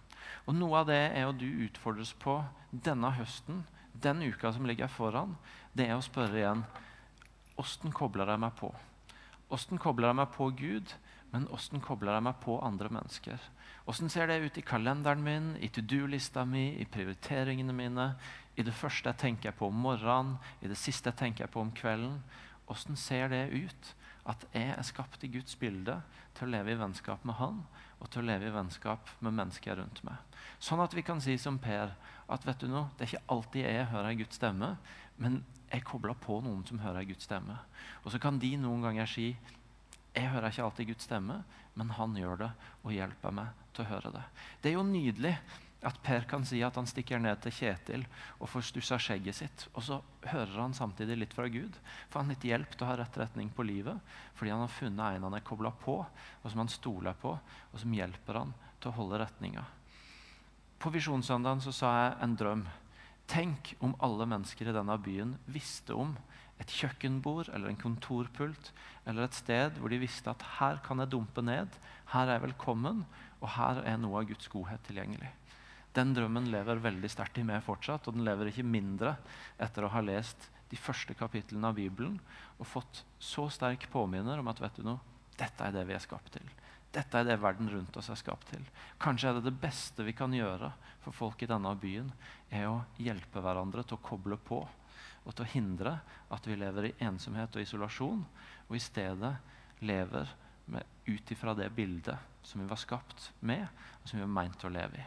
Og 0.49 0.57
Noe 0.57 0.81
av 0.81 0.89
det 0.89 1.03
er 1.13 1.29
å 1.29 1.37
du 1.37 1.47
utfordres 1.67 2.15
på 2.19 2.41
denne 2.73 3.13
høsten, 3.19 3.65
den 3.93 4.25
uka 4.25 4.53
som 4.53 4.67
ligger 4.69 4.91
foran, 4.93 5.37
det 5.77 5.89
er 5.89 5.97
å 5.97 6.05
spørre 6.05 6.41
igjen 6.41 6.67
Åssen 7.57 7.93
kobler 7.95 8.29
jeg 8.29 8.41
meg 8.43 8.53
på? 8.59 8.69
Åssen 9.53 9.81
kobler 9.81 10.11
jeg 10.11 10.19
meg 10.19 10.33
på 10.35 10.51
Gud? 10.59 10.91
Men 11.33 11.49
åssen 11.53 11.83
kobler 11.85 12.17
jeg 12.17 12.25
meg 12.29 12.41
på 12.43 12.57
andre 12.65 12.91
mennesker? 12.93 13.43
Åssen 13.91 14.11
ser 14.11 14.31
det 14.31 14.41
ut 14.43 14.59
i 14.59 14.65
kalenderen 14.67 15.23
min, 15.23 15.53
i 15.63 15.69
to 15.71 15.83
do-lista 15.83 16.45
mi, 16.47 16.69
i 16.81 16.87
prioriteringene 16.87 17.75
mine? 17.77 18.09
I 18.57 18.65
det 18.65 18.75
første 18.75 19.13
jeg 19.13 19.21
tenker 19.21 19.55
på 19.57 19.69
om 19.69 19.81
morgenen, 19.87 20.37
i 20.63 20.71
det 20.71 20.79
siste 20.81 21.13
jeg 21.13 21.21
tenker 21.21 21.51
på 21.53 21.61
om 21.63 21.73
kvelden? 21.77 22.21
Åssen 22.73 22.99
ser 22.99 23.31
det 23.31 23.45
ut? 23.53 23.93
At 24.27 24.43
jeg 24.55 24.73
er 24.75 24.87
skapt 24.87 25.23
i 25.23 25.31
Guds 25.31 25.55
bilde 25.59 26.01
til 26.35 26.49
å 26.49 26.51
leve 26.57 26.73
i 26.75 26.79
vennskap 26.79 27.23
med 27.27 27.39
Han 27.39 27.61
og 27.97 28.11
til 28.13 28.25
å 28.25 28.27
leve 28.27 28.49
i 28.49 28.55
vennskap 28.55 29.09
med 29.25 29.37
mennesker 29.39 29.79
rundt 29.79 30.03
meg. 30.05 30.19
Sånn 30.59 30.83
at 30.83 30.95
vi 30.97 31.05
kan 31.07 31.21
si 31.23 31.37
som 31.41 31.61
Per 31.63 31.95
at 32.27 32.47
vet 32.47 32.61
du 32.61 32.69
noe, 32.69 32.91
det 32.97 33.07
er 33.07 33.13
ikke 33.13 33.33
alltid 33.33 33.63
jeg 33.65 33.91
hører 33.93 34.19
Guds 34.19 34.41
stemme, 34.41 34.73
men 35.23 35.39
jeg 35.71 35.85
kobler 35.87 36.17
på 36.19 36.41
noen 36.45 36.65
som 36.69 36.81
hører 36.83 37.07
Guds 37.09 37.25
stemme. 37.29 37.57
Og 38.05 38.13
så 38.13 38.21
kan 38.23 38.41
de 38.43 38.53
noen 38.61 38.85
ganger 38.85 39.09
si 39.11 39.31
jeg 40.17 40.33
hører 40.33 40.49
ikke 40.51 40.65
alltid 40.65 40.91
Guds 40.91 41.07
stemme, 41.07 41.39
men 41.77 41.93
han 41.99 42.17
gjør 42.17 42.43
det 42.47 42.51
og 42.83 42.93
hjelper 42.95 43.35
meg 43.37 43.65
til 43.77 43.85
å 43.85 43.91
høre 43.91 44.13
det. 44.15 44.25
Det 44.63 44.71
er 44.71 44.77
jo 44.79 44.85
nydelig 44.89 45.35
at 45.87 45.99
Per 46.03 46.25
kan 46.27 46.45
si 46.49 46.63
at 46.65 46.79
han 46.79 46.89
stikker 46.89 47.21
ned 47.21 47.39
til 47.45 47.53
Kjetil 47.53 48.07
og 48.41 48.49
får 48.51 48.65
stussa 48.71 48.99
skjegget 49.03 49.37
sitt. 49.39 49.67
Og 49.77 49.85
så 49.85 49.99
hører 50.27 50.57
han 50.59 50.75
samtidig 50.75 51.19
litt 51.21 51.37
fra 51.37 51.47
Gud. 51.53 51.77
Får 52.11 52.23
han 52.23 52.33
litt 52.33 52.47
hjelp 52.49 52.73
til 52.73 52.87
å 52.87 52.91
ha 52.91 52.97
rett 53.03 53.19
retning 53.21 53.53
på 53.55 53.67
livet 53.69 54.01
fordi 54.39 54.55
han 54.55 54.65
har 54.65 54.73
funnet 54.73 55.19
en 55.19 55.29
han 55.29 55.37
er 55.37 55.45
kobla 55.47 55.71
på, 55.85 55.99
og 56.03 56.49
som 56.51 56.65
han 56.65 56.73
stoler 56.73 57.15
på, 57.21 57.37
og 57.37 57.83
som 57.83 57.95
hjelper 57.95 58.41
han 58.41 58.57
til 58.81 58.91
å 58.91 58.97
holde 58.97 59.21
retninga. 59.23 59.63
På 60.81 60.91
Visjonssøndagen 60.93 61.63
så 61.65 61.73
sa 61.73 61.93
jeg 62.01 62.19
en 62.25 62.37
drøm. 62.41 62.67
Tenk 63.27 63.75
om 63.83 63.97
alle 64.05 64.27
mennesker 64.29 64.69
i 64.71 64.75
denne 64.75 64.97
byen 65.03 65.35
visste 65.51 65.97
om 65.99 66.15
et 66.63 66.73
kjøkkenbord 66.73 67.51
eller 67.53 67.69
en 67.69 67.81
kontorpult 67.81 68.71
eller 69.05 69.27
et 69.27 69.37
sted 69.37 69.77
hvor 69.81 69.93
de 69.93 70.01
visste 70.01 70.31
at 70.31 70.45
her 70.57 70.79
kan 70.85 71.03
jeg 71.03 71.13
dumpe 71.13 71.43
ned, 71.45 71.75
her 72.13 72.29
er 72.29 72.37
jeg 72.39 72.47
velkommen, 72.47 73.03
og 73.43 73.51
her 73.59 73.83
er 73.85 73.99
noe 74.01 74.23
av 74.23 74.29
Guds 74.31 74.49
godhet 74.53 74.83
tilgjengelig. 74.89 75.33
Den 75.97 76.13
drømmen 76.17 76.49
lever 76.53 76.81
veldig 76.85 77.09
sterkt 77.09 77.41
i 77.41 77.45
meg 77.47 77.65
fortsatt, 77.65 78.07
og 78.07 78.17
den 78.17 78.25
lever 78.27 78.51
ikke 78.51 78.67
mindre 78.67 79.17
etter 79.63 79.85
å 79.87 79.93
ha 79.95 80.03
lest 80.05 80.51
de 80.71 80.79
første 80.81 81.15
kapitlene 81.17 81.71
av 81.71 81.77
Bibelen 81.79 82.19
og 82.59 82.69
fått 82.69 83.05
så 83.23 83.47
sterk 83.53 83.89
påminner 83.93 84.41
om 84.43 84.51
at 84.51 84.61
vet 84.61 84.81
du 84.81 84.87
noe, 84.87 85.03
dette 85.37 85.65
er 85.65 85.75
det 85.75 85.85
vi 85.89 85.97
er 85.97 86.03
skapt 86.03 86.35
til. 86.37 86.47
Dette 86.97 87.21
er 87.21 87.29
det 87.29 87.37
verden 87.43 87.69
rundt 87.69 87.97
oss 88.01 88.09
er 88.09 88.17
skapt 88.17 88.49
til. 88.55 88.65
Kanskje 89.03 89.29
er 89.29 89.39
det 89.39 89.51
det 89.51 89.59
beste 89.61 90.05
vi 90.07 90.15
kan 90.17 90.33
gjøre 90.33 90.71
for 91.05 91.13
folk 91.13 91.43
i 91.45 91.51
denne 91.51 91.75
byen, 91.79 92.09
er 92.49 92.71
å 92.71 92.81
hjelpe 92.97 93.43
hverandre 93.45 93.85
til 93.85 93.99
å 93.99 94.05
koble 94.07 94.39
på 94.41 94.63
og 95.27 95.35
til 95.35 95.43
å 95.43 95.51
hindre 95.51 95.93
at 96.33 96.47
vi 96.47 96.57
lever 96.57 96.89
i 96.89 96.95
ensomhet 97.03 97.57
og 97.59 97.65
isolasjon, 97.65 98.23
og 98.69 98.77
i 98.79 98.83
stedet 98.83 99.33
lever 99.83 100.31
ut 101.07 101.31
ifra 101.35 101.55
det 101.55 101.69
bildet 101.75 102.17
som 102.47 102.63
vi 102.63 102.69
var 102.71 102.79
skapt 102.79 103.33
med, 103.41 103.67
og 104.03 104.09
som 104.09 104.21
vi 104.21 104.25
var 104.25 104.35
meint 104.39 104.65
å 104.65 104.73
leve 104.73 105.03
i. 105.03 105.07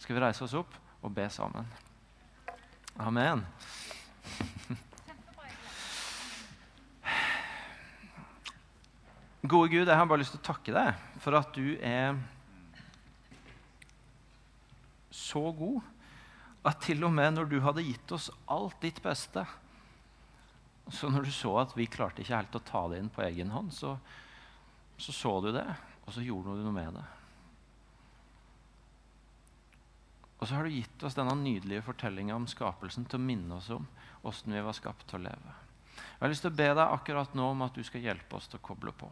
Skal 0.00 0.16
vi 0.16 0.24
reise 0.24 0.44
oss 0.44 0.56
opp 0.56 0.74
og 1.04 1.12
be 1.14 1.28
sammen? 1.32 1.68
Amen. 3.04 3.44
Gode 9.42 9.70
Gud, 9.70 9.86
jeg 9.86 9.94
har 9.94 10.06
bare 10.10 10.18
lyst 10.18 10.34
til 10.34 10.40
å 10.42 10.48
takke 10.48 10.74
deg 10.74 11.02
for 11.22 11.36
at 11.38 11.54
du 11.54 11.76
er 11.78 12.16
så 15.14 15.44
god 15.54 15.78
at 16.66 16.80
til 16.82 17.06
og 17.06 17.14
med 17.14 17.36
når 17.36 17.46
du 17.50 17.60
hadde 17.62 17.84
gitt 17.86 18.14
oss 18.16 18.26
alt 18.50 18.76
ditt 18.82 18.98
beste 19.02 19.44
Så 20.90 21.10
når 21.12 21.28
du 21.28 21.30
så 21.32 21.52
at 21.60 21.76
vi 21.76 21.86
klarte 21.86 22.24
ikke 22.24 22.34
helt 22.34 22.58
å 22.58 22.64
ta 22.64 22.82
det 22.90 22.98
inn 22.98 23.12
på 23.12 23.22
egen 23.26 23.52
hånd, 23.52 23.70
så 23.76 23.94
så, 24.98 25.12
så 25.12 25.40
du 25.40 25.52
det, 25.54 25.66
og 26.06 26.14
så 26.14 26.24
gjorde 26.24 26.56
du 26.56 26.64
noe 26.64 26.74
med 26.74 26.96
det. 26.98 27.04
Og 30.38 30.48
så 30.48 30.56
har 30.56 30.66
du 30.66 30.74
gitt 30.74 31.04
oss 31.06 31.14
denne 31.14 31.36
nydelige 31.38 31.84
fortellinga 31.86 32.34
om 32.34 32.48
skapelsen 32.50 33.06
til 33.06 33.20
å 33.20 33.22
minne 33.22 33.60
oss 33.60 33.70
om 33.74 33.86
åssen 34.26 34.54
vi 34.54 34.64
var 34.64 34.74
skapt 34.74 35.06
til 35.06 35.20
å 35.20 35.28
leve. 35.28 35.54
Jeg 35.98 36.24
har 36.24 36.32
lyst 36.32 36.42
til 36.46 36.50
å 36.50 36.58
be 36.58 36.68
deg 36.72 36.84
akkurat 36.84 37.38
nå 37.38 37.52
om 37.52 37.64
at 37.66 37.78
du 37.78 37.84
skal 37.86 38.02
hjelpe 38.02 38.38
oss 38.38 38.50
til 38.50 38.58
å 38.58 38.66
koble 38.70 38.94
på. 38.94 39.10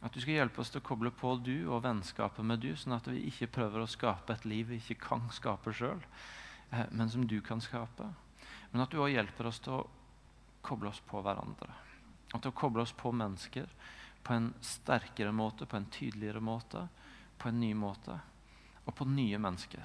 At 0.00 0.14
du 0.14 0.20
skal 0.22 0.38
hjelpe 0.38 0.62
oss 0.62 0.70
til 0.72 0.80
å 0.80 0.86
koble 0.86 1.12
på 1.12 1.34
du 1.44 1.68
og 1.68 1.82
vennskapet 1.84 2.46
med 2.46 2.62
du, 2.64 2.70
sånn 2.76 2.96
at 2.96 3.08
vi 3.10 3.26
ikke 3.28 3.50
prøver 3.58 3.82
å 3.82 3.90
skape 3.90 4.32
et 4.32 4.46
liv 4.48 4.70
vi 4.72 4.80
ikke 4.80 5.00
kan 5.10 5.26
skape 5.34 5.74
sjøl, 5.76 6.00
eh, 6.72 6.86
men 6.90 7.12
som 7.12 7.26
du 7.28 7.40
kan 7.44 7.60
skape. 7.60 8.08
Men 8.72 8.84
at 8.84 8.92
du 8.92 9.00
òg 9.02 9.12
hjelper 9.12 9.50
oss 9.50 9.60
til 9.60 9.76
å 9.76 9.86
koble 10.64 10.88
oss 10.88 11.02
på 11.04 11.20
hverandre. 11.20 11.68
Og 12.32 12.40
til 12.40 12.52
å 12.52 12.56
koble 12.56 12.84
oss 12.86 12.94
på 12.96 13.12
mennesker 13.12 13.68
på 14.24 14.36
en 14.36 14.52
sterkere 14.64 15.32
måte, 15.32 15.66
på 15.66 15.76
en 15.76 15.88
tydeligere 15.92 16.40
måte, 16.40 16.86
på 17.38 17.48
en 17.48 17.60
ny 17.60 17.74
måte. 17.74 18.20
og 18.88 18.94
på 18.96 19.04
nye 19.04 19.38
mennesker. 19.38 19.84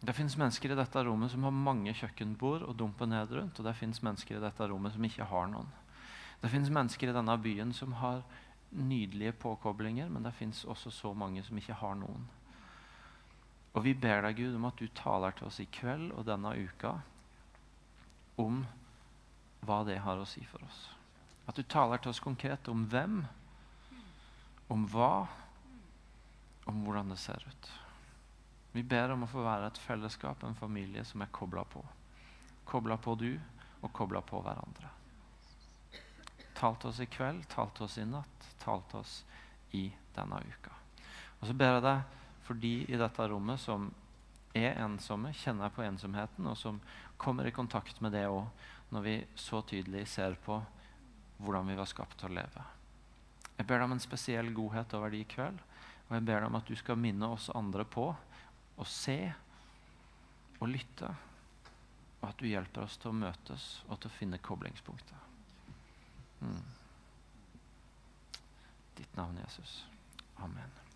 Det 0.00 0.12
fins 0.14 0.36
mennesker 0.38 0.70
i 0.70 0.76
dette 0.78 1.02
rommet 1.02 1.32
som 1.32 1.42
har 1.42 1.54
mange 1.56 1.94
kjøkkenbord 1.96 2.62
å 2.68 2.74
dumpe 2.76 3.08
ned 3.08 3.32
rundt, 3.34 3.58
og 3.58 3.66
det 3.66 3.74
fins 3.74 4.02
mennesker 4.04 4.36
i 4.36 4.42
dette 4.44 4.68
rommet 4.68 4.94
som 4.94 5.04
ikke 5.08 5.26
har 5.26 5.48
noen. 5.50 5.66
Det 6.40 6.48
fins 6.48 6.70
mennesker 6.72 7.10
i 7.10 7.14
denne 7.16 7.36
byen 7.38 7.72
som 7.76 7.92
har 8.00 8.22
nydelige 8.70 9.32
påkoblinger, 9.32 10.08
men 10.08 10.22
det 10.24 10.32
fins 10.38 10.64
også 10.64 10.90
så 10.90 11.12
mange 11.14 11.42
som 11.44 11.58
ikke 11.58 11.76
har 11.80 11.98
noen. 11.98 12.28
Og 13.74 13.84
vi 13.84 13.94
ber 13.94 14.24
deg, 14.24 14.38
Gud, 14.40 14.54
om 14.58 14.66
at 14.66 14.78
du 14.80 14.88
taler 14.94 15.34
til 15.36 15.46
oss 15.46 15.60
i 15.62 15.68
kveld 15.70 16.10
og 16.14 16.26
denne 16.26 16.54
uka 16.58 16.94
om 18.40 18.64
hva 19.66 19.82
det 19.86 20.00
har 20.02 20.18
å 20.18 20.26
si 20.26 20.42
for 20.48 20.64
oss. 20.64 20.80
At 21.50 21.58
du 21.58 21.62
taler 21.62 22.00
til 22.00 22.14
oss 22.14 22.22
konkret 22.22 22.68
om 22.72 22.86
hvem, 22.90 23.20
om 24.70 24.86
hva, 24.90 25.26
om 26.70 26.82
hvordan 26.86 27.12
det 27.12 27.18
ser 27.20 27.42
ut. 27.46 27.70
Vi 28.72 28.84
ber 28.86 29.12
om 29.12 29.26
å 29.26 29.30
få 29.30 29.42
være 29.42 29.70
et 29.70 29.82
fellesskap, 29.82 30.44
en 30.46 30.58
familie 30.58 31.04
som 31.04 31.22
er 31.22 31.34
kobla 31.34 31.66
på. 31.66 31.82
Kobla 32.70 32.96
på 33.02 33.16
du 33.18 33.32
og 33.82 33.92
kobla 33.92 34.22
på 34.22 34.40
hverandre. 34.44 34.99
Tal 36.60 36.76
til 36.76 36.90
oss 36.90 37.00
i 37.00 37.08
kveld, 37.08 37.46
tal 37.48 37.70
til 37.72 37.86
oss 37.86 37.96
i 37.96 38.04
natt, 38.04 38.48
tal 38.60 38.82
til 38.90 39.00
oss 39.00 39.14
i 39.76 39.86
denne 40.12 40.42
uka. 40.44 40.74
Og 41.40 41.48
så 41.48 41.56
ber 41.56 41.78
jeg 41.78 41.84
deg 41.86 42.18
for 42.44 42.60
de 42.60 42.74
i 42.84 42.98
dette 43.00 43.28
rommet 43.32 43.62
som 43.62 43.88
er 44.56 44.76
ensomme, 44.82 45.32
kjenner 45.32 45.72
på 45.72 45.84
ensomheten, 45.86 46.48
og 46.50 46.58
som 46.58 46.80
kommer 47.20 47.46
i 47.46 47.54
kontakt 47.54 48.00
med 48.04 48.12
det 48.12 48.26
òg, 48.28 48.50
når 48.90 49.06
vi 49.06 49.16
så 49.38 49.62
tydelig 49.62 50.08
ser 50.10 50.36
på 50.44 50.58
hvordan 51.40 51.70
vi 51.70 51.78
var 51.78 51.88
skapt 51.88 52.18
til 52.20 52.32
å 52.32 52.36
leve. 52.40 52.66
Jeg 53.56 53.68
ber 53.68 53.78
deg 53.78 53.86
om 53.86 53.94
en 53.94 54.02
spesiell 54.02 54.52
godhet 54.56 54.92
over 54.98 55.14
de 55.14 55.22
i 55.22 55.28
kveld, 55.30 55.62
og 56.08 56.16
jeg 56.16 56.26
ber 56.26 56.42
deg 56.42 56.50
om 56.50 56.58
at 56.58 56.68
du 56.68 56.76
skal 56.76 56.98
minne 56.98 57.30
oss 57.30 57.48
andre 57.54 57.86
på 57.86 58.10
å 58.10 58.88
se 58.88 59.18
og 60.58 60.68
lytte, 60.68 61.08
og 62.20 62.28
at 62.28 62.40
du 62.40 62.50
hjelper 62.50 62.84
oss 62.84 62.98
til 63.00 63.14
å 63.14 63.18
møtes 63.22 63.72
og 63.88 64.00
til 64.00 64.10
å 64.10 64.16
finne 64.18 64.42
koblingspunkter. 64.44 65.29
Mm. 66.40 66.64
Ditt 68.98 69.16
navn, 69.16 69.36
Jesus. 69.36 69.84
Amen. 70.36 70.89